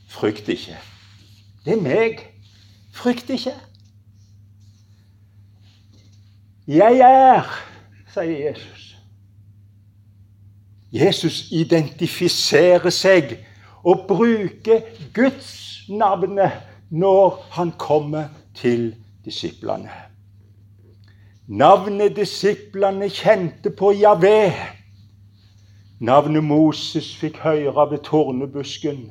Frykt 0.09 0.49
ikke. 0.51 0.77
Det 1.65 1.77
er 1.77 1.85
meg. 1.85 2.25
Frykt 2.93 3.29
ikke. 3.29 3.55
Jeg 6.67 6.99
er, 6.99 7.43
sier 8.13 8.49
Jesus. 8.49 8.83
Jesus 10.93 11.51
identifiserer 11.51 12.93
seg 12.93 13.33
og 13.83 14.05
bruker 14.07 14.85
Guds 15.13 15.83
navnet 15.89 16.61
når 16.89 17.41
han 17.57 17.73
kommer 17.75 18.29
til 18.55 18.93
disiplene. 19.25 19.91
Navnet 21.47 22.15
disiplene 22.15 23.09
kjente 23.11 23.73
på 23.75 23.91
Javé. 23.99 24.53
Navnet 25.99 26.43
Moses 26.43 27.11
fikk 27.19 27.41
høre 27.43 27.89
ved 27.91 28.05
tornebusken. 28.07 29.09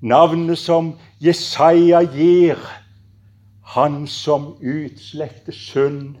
Navnet 0.00 0.58
som 0.58 0.92
Jesaja 1.20 2.04
gir, 2.12 2.60
han 3.64 4.06
som 4.06 4.52
utsletter 4.60 5.52
synd. 5.52 6.18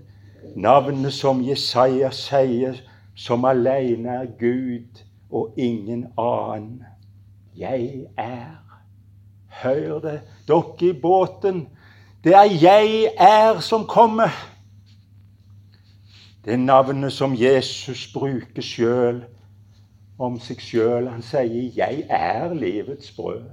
Navnet 0.56 1.12
som 1.12 1.42
Jesaja 1.42 2.10
sier, 2.10 2.78
som 3.16 3.44
alene 3.44 4.08
er 4.22 4.30
Gud 4.38 5.02
og 5.30 5.54
ingen 5.56 6.06
annen. 6.18 6.84
Jeg 7.56 8.06
er. 8.16 8.58
Hør 9.62 9.98
det, 10.00 10.20
dere 10.48 10.90
i 10.90 10.92
båten. 10.92 11.68
Det 12.24 12.34
er 12.34 12.44
'jeg 12.44 13.10
er' 13.18 13.60
som 13.60 13.86
kommer. 13.86 14.28
Det 16.44 16.52
er 16.52 16.56
navnet 16.56 17.12
som 17.12 17.34
Jesus 17.34 18.12
bruker 18.14 18.62
sjøl 18.62 19.24
om 20.18 20.40
seg 20.40 20.60
sjøl. 20.60 21.08
Han 21.08 21.22
sier 21.22 21.70
'Jeg 21.76 22.06
er 22.10 22.54
livets 22.54 23.10
brød'. 23.10 23.50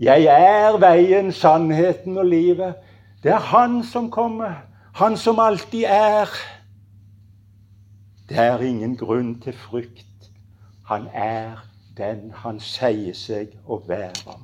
Jeg 0.00 0.24
er 0.24 0.78
veien, 0.78 1.32
sannheten 1.32 2.18
og 2.18 2.26
livet. 2.26 2.74
Det 3.22 3.32
er 3.32 3.38
Han 3.38 3.82
som 3.82 4.10
kommer. 4.10 4.52
Han 4.96 5.16
som 5.16 5.38
alltid 5.38 5.84
er. 5.84 6.30
Det 8.28 8.38
er 8.38 8.62
ingen 8.64 8.96
grunn 8.96 9.34
til 9.40 9.52
frykt. 9.52 10.30
Han 10.88 11.08
er 11.12 11.66
den 11.96 12.30
han 12.34 12.60
sier 12.60 13.12
seg 13.12 13.52
å 13.68 13.76
være. 13.84 14.36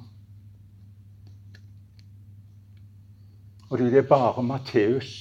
Og 3.70 3.80
det 3.80 3.96
er 3.96 4.04
bare 4.08 4.44
Matteus 4.44 5.14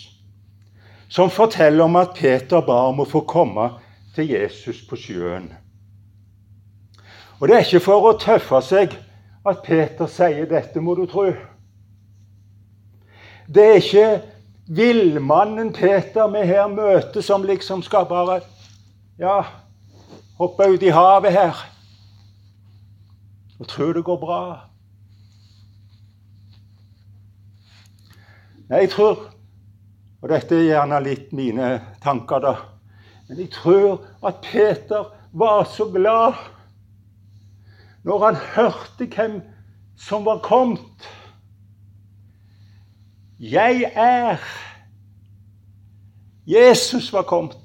som 1.11 1.31
forteller 1.31 1.83
om 1.83 1.95
at 1.99 2.11
Peter 2.19 2.59
ba 2.67 2.81
om 2.89 2.99
å 3.03 3.07
få 3.07 3.23
komme 3.27 3.69
til 4.15 4.33
Jesus 4.33 4.83
på 4.87 4.99
sjøen. 4.99 5.47
Og 7.39 7.47
det 7.47 7.55
er 7.55 7.65
ikke 7.65 7.83
for 7.87 8.09
å 8.11 8.13
tøffe 8.19 8.59
seg 8.67 8.99
at 9.47 9.63
Peter 9.63 10.11
sier 10.11 10.43
dette, 10.51 10.83
må 10.83 10.95
du 10.99 11.05
tro. 11.07 11.29
Det 13.47 13.67
er 13.69 13.79
ikke 13.79 14.05
villmannen 14.71 15.73
Peter 15.75 16.29
vi 16.31 16.45
her 16.47 16.67
møter, 16.71 17.21
som 17.21 17.43
liksom 17.43 17.83
skal 17.83 18.07
bare 18.07 18.39
ja, 19.19 19.41
hoppe 20.39 20.69
ut 20.71 20.83
i 20.83 20.93
havet 20.95 21.35
her 21.35 21.67
og 23.61 23.67
tro 23.69 23.91
det 23.93 24.01
går 24.07 24.17
bra. 24.17 24.41
Nei, 28.71 28.85
jeg 28.85 28.93
tror 28.95 29.27
Og 30.21 30.29
dette 30.29 30.53
er 30.53 30.67
gjerne 30.67 30.99
litt 31.01 31.31
mine 31.33 31.67
tanker, 32.03 32.43
da. 32.43 32.51
Men 33.25 33.39
jeg 33.41 33.49
tror 33.55 34.03
at 34.21 34.43
Peter 34.45 35.07
var 35.33 35.63
så 35.65 35.87
glad 35.89 36.37
når 38.05 38.25
han 38.27 38.37
hørte 38.53 39.07
hvem 39.15 39.39
som 39.97 40.27
var 40.29 40.43
kommet. 40.45 41.09
Jeg 43.41 43.91
er 43.95 44.37
Jesus 46.47 47.13
var 47.13 47.21
kommet. 47.21 47.57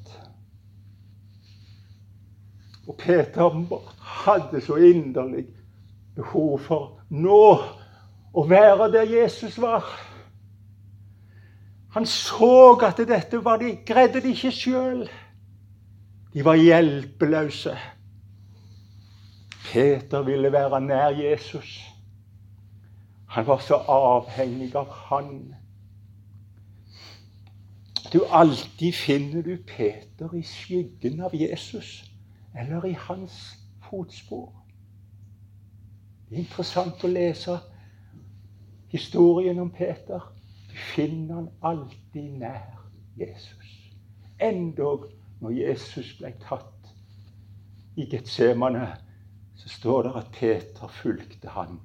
Og 2.88 2.96
Peter 2.98 3.50
hadde 4.00 4.60
så 4.60 4.76
inderlig 4.76 5.44
behov 6.14 6.60
for 6.64 7.00
nå 7.10 7.40
å 8.32 8.44
være 8.48 8.88
der 8.94 9.10
Jesus 9.10 9.58
var. 9.60 9.84
Han 11.92 12.08
så 12.08 12.78
at 12.86 13.00
dette 13.08 13.42
var 13.44 13.60
de, 13.60 13.74
greide 13.86 14.20
de 14.24 14.32
ikke 14.32 14.52
sjøl. 14.52 15.04
De 16.32 16.44
var 16.44 16.56
hjelpeløse. 16.56 17.76
Peter 19.68 20.24
ville 20.24 20.52
være 20.52 20.80
nær 20.80 21.20
Jesus. 21.20 21.78
Han 23.28 23.46
var 23.46 23.60
så 23.60 23.74
avhengig 23.74 24.72
av 24.76 24.88
han. 25.10 25.40
Du, 28.12 28.20
Alltid 28.30 28.94
finner 28.94 29.42
du 29.42 29.56
Peter 29.56 30.34
i 30.34 30.42
skyggen 30.42 31.20
av 31.20 31.34
Jesus. 31.34 32.04
eller 32.58 32.86
i 32.86 32.92
hans 32.92 33.58
fotspor. 33.90 34.52
Det 36.28 36.36
er 36.36 36.42
interessant 36.42 37.04
å 37.04 37.10
lese 37.10 37.58
historien 38.88 39.58
om 39.60 39.70
Peter. 39.70 40.24
Du 40.70 40.76
finner 40.94 41.34
han 41.34 41.50
alltid 41.60 42.38
nær 42.40 42.80
Jesus. 43.18 43.74
Endog 44.40 45.06
når 45.40 45.58
Jesus 45.58 46.14
ble 46.18 46.32
tatt 46.48 46.90
i 47.96 48.08
Getsemane, 48.10 48.88
så 49.56 49.68
står 49.68 50.02
det 50.02 50.16
at 50.20 50.32
Peter 50.40 50.88
fulgte 51.02 51.52
han 51.52 51.78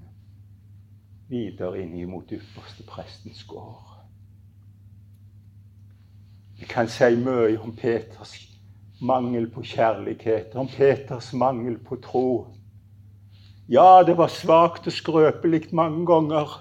videre 1.32 1.84
inn 1.84 1.96
mot 2.10 2.32
ypperste 2.32 2.84
prestens 2.88 3.44
gård. 3.48 3.91
Vi 6.62 6.67
kan 6.69 6.88
si 6.88 7.15
mye 7.17 7.58
om 7.58 7.71
Peters 7.74 8.36
mangel 9.02 9.47
på 9.50 9.63
kjærlighet, 9.65 10.54
om 10.56 10.67
Peters 10.69 11.32
mangel 11.34 11.80
på 11.82 11.97
tro. 12.04 12.26
Ja, 13.69 14.04
det 14.06 14.13
var 14.17 14.30
svakt 14.30 14.86
og 14.86 14.93
skrøpelig 14.93 15.71
mange 15.74 16.06
ganger, 16.06 16.54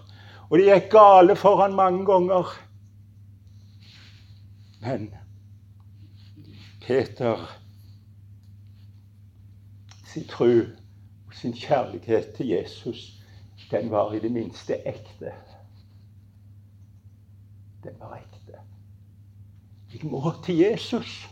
og 0.49 0.57
det 0.57 0.71
gikk 0.71 0.89
gale 0.95 1.37
for 1.37 1.61
han 1.61 1.77
mange 1.77 2.07
ganger. 2.09 2.49
Men 4.81 5.11
Peter 6.87 7.45
sin 10.15 10.25
tro 10.33 10.49
og 11.27 11.35
sin 11.43 11.53
kjærlighet 11.53 12.33
til 12.41 12.55
Jesus, 12.57 13.21
den 13.71 13.91
var 13.91 14.17
i 14.17 14.25
det 14.25 14.33
minste 14.33 14.81
ekte. 14.89 15.37
Den 17.85 18.01
var 18.01 18.17
ekte. 18.17 18.40
Jeg 19.93 20.11
må 20.11 20.33
til 20.45 20.57
Jesus. 20.57 21.29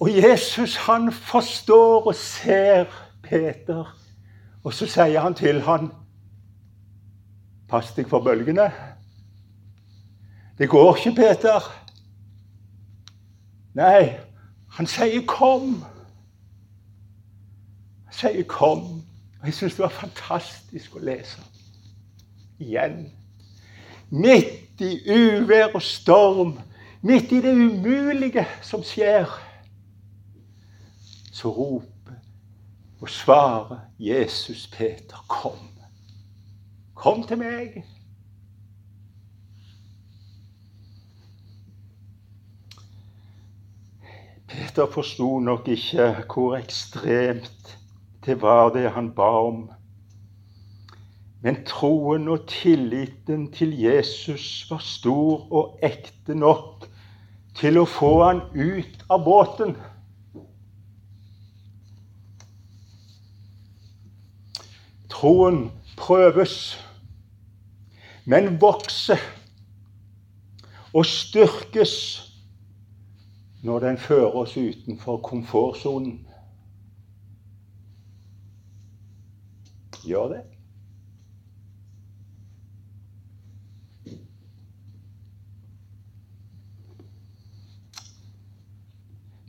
Og 0.00 0.16
Jesus 0.16 0.76
han 0.76 1.12
forstår 1.12 2.06
og 2.06 2.14
ser 2.14 2.84
Peter, 3.22 3.98
og 4.64 4.74
så 4.74 4.86
sier 4.86 5.20
han 5.20 5.34
til 5.34 5.60
han, 5.62 5.90
Pass 7.68 7.94
deg 7.96 8.08
for 8.10 8.20
bølgene. 8.20 8.66
Det 10.58 10.68
går 10.68 10.96
ikke, 10.96 11.14
Peter. 11.16 11.68
Nei, 13.74 14.18
han 14.76 14.86
sier 14.86 15.22
'kom'. 15.26 15.84
Han 18.04 18.12
sier 18.12 18.44
'kom'. 18.44 19.02
Og 19.40 19.46
Jeg 19.46 19.54
syns 19.54 19.74
det 19.74 19.82
var 19.82 19.88
fantastisk 19.88 20.96
å 20.96 20.98
lese. 20.98 21.40
Igjen 22.58 23.21
midt 24.12 24.80
i 24.80 24.98
uvær 25.08 25.72
og 25.74 25.82
storm, 25.82 26.58
midt 27.02 27.32
i 27.32 27.40
det 27.40 27.54
umulige 27.56 28.44
som 28.62 28.84
skjer, 28.84 29.30
så 31.32 31.48
roper 31.48 32.18
og 33.00 33.08
svarer 33.10 33.78
Jesus 33.98 34.66
Peter, 34.70 35.24
kom. 35.28 35.58
Kom 36.94 37.24
til 37.26 37.40
meg. 37.40 37.80
Peter 44.52 44.86
forsto 44.92 45.38
nok 45.40 45.68
ikke 45.72 46.12
hvor 46.28 46.58
ekstremt 46.60 47.78
det 48.26 48.36
var 48.42 48.68
det 48.76 48.90
han 48.92 49.10
ba 49.16 49.30
om. 49.48 49.64
Men 51.42 51.64
troen 51.66 52.28
og 52.30 52.44
tilliten 52.46 53.48
til 53.52 53.74
Jesus 53.82 54.70
var 54.70 54.78
stor 54.78 55.48
og 55.50 55.80
ekte 55.82 56.36
nok 56.38 56.86
til 57.58 57.80
å 57.80 57.86
få 57.88 58.12
han 58.22 58.44
ut 58.54 59.02
av 59.10 59.24
båten. 59.26 59.74
Troen 65.10 65.64
prøves, 65.98 66.54
men 68.24 68.54
vokser 68.62 69.18
og 70.94 71.06
styrkes 71.10 71.96
når 73.66 73.88
den 73.88 73.98
fører 73.98 74.38
oss 74.44 74.54
utenfor 74.56 75.18
komfortsonen. 75.26 76.20
Gjør 80.06 80.34
det. 80.36 80.42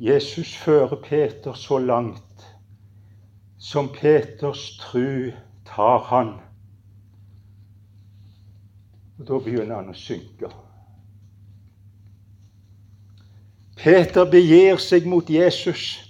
Jesus 0.04 0.58
fører 0.58 0.96
Peter 0.96 1.54
så 1.54 1.78
langt 1.78 2.56
som 3.60 3.90
Peters 3.90 4.78
tru 4.78 5.32
tar 5.66 5.98
han. 5.98 6.34
Og 9.20 9.28
Da 9.28 9.38
begynner 9.40 9.76
han 9.76 9.94
å 9.94 9.96
synke. 9.96 10.50
Peter 13.80 14.28
begir 14.28 14.82
seg 14.84 15.08
mot 15.08 15.30
Jesus, 15.30 16.04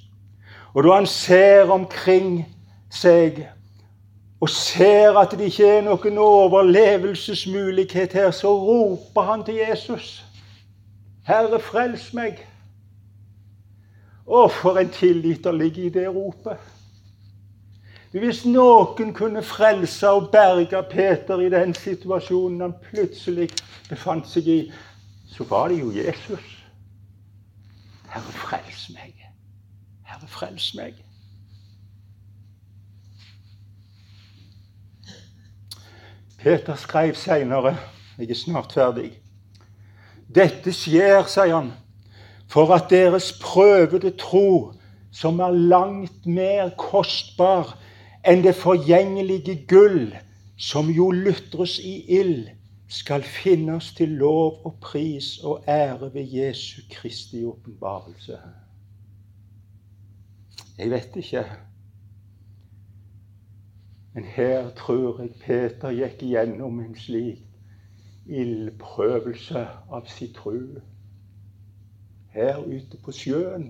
og 0.74 0.88
da 0.88 0.96
han 0.96 1.10
ser 1.10 1.70
omkring 1.70 2.48
seg 2.90 3.44
og 4.42 4.50
ser 4.50 5.20
at 5.22 5.36
det 5.38 5.52
ikke 5.52 5.70
er 5.70 5.86
noen 5.86 6.18
overlevelsesmulighet 6.18 8.18
her, 8.18 8.34
så 8.34 8.56
roper 8.58 9.30
han 9.30 9.46
til 9.46 9.62
Jesus. 9.62 10.26
Herre, 11.30 11.62
frels 11.62 12.10
meg. 12.18 12.42
Å, 14.26 14.48
for 14.48 14.80
en 14.80 14.90
tillit 14.94 15.44
der 15.44 15.56
ligger 15.56 15.84
i 15.84 15.94
det 15.94 16.08
ropet. 16.08 16.72
Hvis 18.14 18.44
noen 18.46 19.14
kunne 19.18 19.42
frelse 19.42 20.10
og 20.10 20.30
berge 20.32 20.84
Peter 20.92 21.42
i 21.42 21.50
den 21.50 21.74
situasjonen 21.74 22.62
han 22.62 22.76
plutselig 22.92 23.50
befant 23.90 24.30
seg 24.30 24.48
i, 24.48 24.60
så 25.34 25.48
var 25.50 25.74
det 25.74 25.80
jo 25.80 25.90
Jesus. 25.96 26.52
Herre, 28.14 28.36
frels 28.38 28.86
meg. 28.94 29.18
Herre, 30.06 30.30
frels 30.30 30.70
meg. 30.78 31.02
Peter 36.44 36.76
skrev 36.76 37.16
seinere 37.16 37.78
Jeg 38.20 38.30
er 38.30 38.38
snart 38.38 38.74
ferdig. 38.76 39.10
Dette 40.30 40.70
skjer, 40.76 41.24
sier 41.26 41.56
han, 41.56 41.72
for 42.54 42.74
at 42.74 42.90
deres 42.90 43.40
prøvede 43.42 44.12
tro, 44.18 44.74
som 45.12 45.40
er 45.40 45.52
langt 45.52 46.26
mer 46.26 46.70
kostbar 46.78 47.72
enn 48.30 48.44
det 48.46 48.54
forgjengelige 48.56 49.56
gull, 49.70 50.12
som 50.58 50.92
jo 50.94 51.10
lutres 51.12 51.80
i 51.82 51.96
ild, 52.20 52.52
skal 52.94 53.26
finnes 53.26 53.90
til 53.98 54.14
lov 54.22 54.62
og 54.70 54.78
pris 54.82 55.40
og 55.42 55.64
ære 55.68 56.12
ved 56.14 56.30
Jesu 56.30 56.82
Kristi 56.92 57.42
åpenbarelse. 57.46 58.38
Jeg 60.78 60.90
vet 60.90 61.16
ikke. 61.16 61.46
Men 64.14 64.24
her 64.24 64.70
tror 64.78 65.22
jeg 65.22 65.34
Peter 65.42 65.90
gikk 65.90 66.22
igjennom 66.22 66.80
en 66.86 66.94
slik 66.96 67.42
ildprøvelse 68.30 69.66
av 69.90 70.06
sin 70.06 70.34
tro 70.38 70.54
her 72.34 72.58
ute 72.66 72.98
på 73.04 73.14
sjøen. 73.14 73.68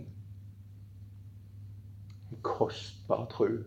En 2.31 2.41
kostbar 2.41 3.25
tru. 3.31 3.57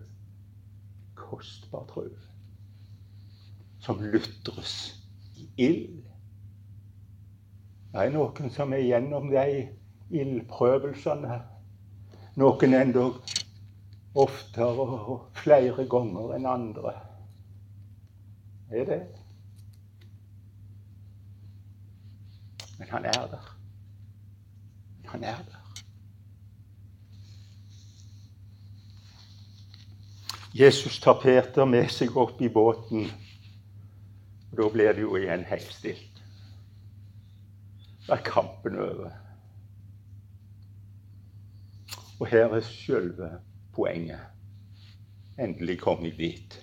Kostbar 1.15 1.85
tru. 1.91 2.09
Som 3.81 4.01
lutres 4.03 4.77
i 5.37 5.49
ild. 5.57 6.05
Det 7.93 8.05
er 8.05 8.13
noen 8.13 8.51
som 8.53 8.73
er 8.77 8.85
gjennom 8.85 9.29
de 9.33 9.69
ildprøvelsene. 10.17 11.41
Noen 12.37 12.77
endog 12.77 13.21
oftere 14.17 14.89
og 14.97 15.29
flere 15.37 15.87
ganger 15.89 16.35
enn 16.37 16.49
andre. 16.49 16.95
Er 18.73 18.89
det. 18.89 19.03
Men 22.79 22.89
han 22.91 23.05
er 23.05 23.29
der. 23.33 23.56
Han 25.17 25.25
er 25.25 25.37
der. 25.37 25.83
Jesus 30.55 31.01
tar 31.01 31.21
Peter 31.23 31.65
med 31.65 31.89
seg 31.89 32.13
opp 32.21 32.43
i 32.45 32.51
båten. 32.53 33.07
og 34.51 34.59
Da 34.59 34.69
blir 34.75 34.93
det 34.93 35.07
jo 35.07 35.17
igjen 35.17 35.47
helt 35.49 35.73
stilt. 35.73 36.21
Da 38.05 38.19
er 38.19 38.27
kampen 38.29 38.77
over. 38.77 39.17
Og 42.21 42.29
her 42.29 42.53
er 42.53 42.69
selve 42.69 43.31
poenget. 43.73 44.21
Endelig 45.41 45.79
kom 45.81 46.05
jeg 46.05 46.19
dit. 46.19 46.61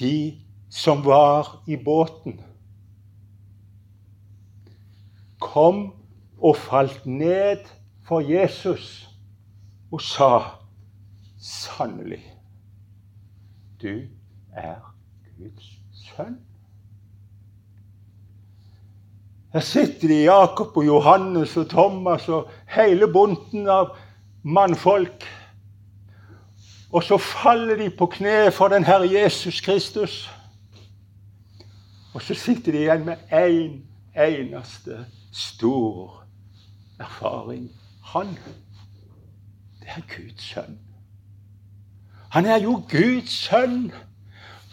De 0.00 0.40
som 0.70 1.04
var 1.04 1.62
i 1.68 1.76
båten, 1.76 2.40
kom 5.40 5.97
og 6.38 6.56
falt 6.56 7.06
ned 7.06 7.64
for 8.06 8.20
Jesus 8.20 9.08
og 9.92 10.02
sa 10.02 10.32
sannelig, 11.38 12.22
du 13.82 14.02
er 14.52 14.78
Guds 15.38 15.70
sønn. 15.92 16.38
Her 19.52 19.64
sitter 19.64 20.08
de 20.08 20.24
Jakob 20.24 20.76
og 20.76 20.86
Johannes 20.86 21.56
og 21.56 21.70
Thomas 21.70 22.28
og 22.28 22.50
hele 22.74 23.08
bunten 23.12 23.68
av 23.68 23.94
mannfolk. 24.42 25.24
Og 26.92 27.04
så 27.04 27.16
faller 27.20 27.76
de 27.80 27.88
på 27.90 28.10
kne 28.12 28.50
for 28.52 28.68
den 28.68 28.84
Herre 28.84 29.08
Jesus 29.08 29.60
Kristus. 29.60 30.30
Og 32.14 32.22
så 32.22 32.34
sitter 32.34 32.72
de 32.72 32.84
igjen 32.84 33.04
med 33.04 33.16
én 33.32 33.60
en, 33.64 33.84
eneste 34.18 35.06
stor 35.32 36.27
erfaring. 37.00 37.70
Han, 38.12 38.26
det 39.80 39.88
er 39.96 40.04
Guds 40.16 40.42
sønn. 40.42 40.78
Han 42.30 42.46
er 42.46 42.60
jo 42.62 42.82
Guds 42.90 43.30
sønn. 43.30 43.92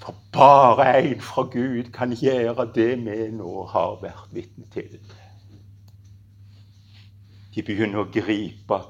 For 0.06 0.16
bare 0.32 1.02
en 1.02 1.22
fra 1.22 1.42
Gud 1.42 1.92
kan 1.94 2.12
gjøre 2.14 2.68
det 2.76 2.92
vi 3.06 3.30
nå 3.34 3.64
har 3.72 3.96
vært 4.04 4.28
vitne 4.36 4.68
til. 4.74 5.00
De 7.56 7.64
begynner 7.64 8.04
å 8.04 8.12
gripe 8.14 8.82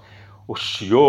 og 0.47 0.59
se 0.59 1.05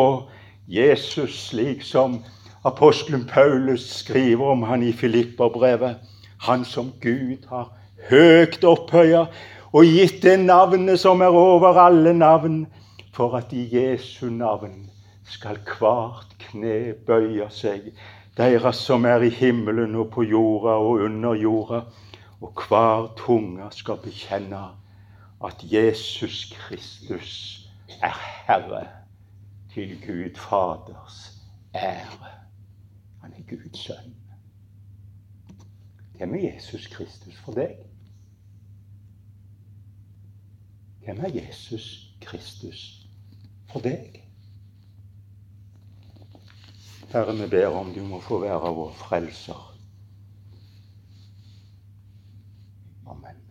Jesus 0.68 1.34
slik 1.48 1.82
som 1.82 2.20
apostelen 2.64 3.24
Paulus 3.26 3.88
skriver 3.98 4.52
om 4.52 4.62
han 4.62 4.82
i 4.82 4.92
Filipperbrevet. 4.92 5.96
Han 6.46 6.64
som 6.64 6.92
Gud 7.02 7.48
har 7.48 7.72
høgt 8.10 8.64
opphøya 8.64 9.26
og 9.72 9.84
gitt 9.84 10.22
det 10.22 10.38
navnet 10.40 11.00
som 11.00 11.20
er 11.20 11.34
over 11.34 11.78
alle 11.80 12.12
navn, 12.14 12.66
for 13.12 13.36
at 13.36 13.52
i 13.52 13.64
Jesu 13.72 14.28
navn 14.30 14.90
skal 15.24 15.58
hvert 15.64 16.36
kne 16.38 16.94
bøye 17.06 17.48
seg 17.50 17.90
deres 18.36 18.82
som 18.84 19.06
er 19.08 19.24
i 19.24 19.30
himmelen 19.32 19.96
og 19.96 20.10
på 20.12 20.26
jorda 20.28 20.76
og 20.76 21.06
under 21.08 21.34
jorda, 21.34 21.80
og 22.40 22.66
hver 22.68 23.08
tunge 23.16 23.70
skal 23.72 23.96
bekjenne 24.02 24.60
at 25.44 25.64
Jesus 25.64 26.52
Kristus 26.52 27.32
er 28.02 28.16
Herre 28.46 28.86
til 29.72 29.96
Gud 30.06 30.36
Faders 30.36 31.32
ære. 31.74 32.32
Han 33.22 33.32
er 33.32 33.56
Guds 33.56 33.78
sønn. 33.78 34.14
Hvem 36.16 36.34
er 36.34 36.52
Jesus 36.52 36.86
Kristus 36.86 37.36
for 37.44 37.52
deg? 37.52 37.85
Hvem 41.06 41.20
er 41.24 41.28
Jesus 41.28 42.14
Kristus 42.20 43.06
for 43.70 43.78
deg? 43.78 44.16
Herre, 47.12 47.36
vi 47.38 47.46
ber 47.46 47.78
om 47.78 47.92
du 47.94 48.02
må 48.02 48.18
få 48.20 48.40
være 48.42 48.72
vår 48.74 48.90
frelser. 48.98 49.60
Amen. 53.06 53.45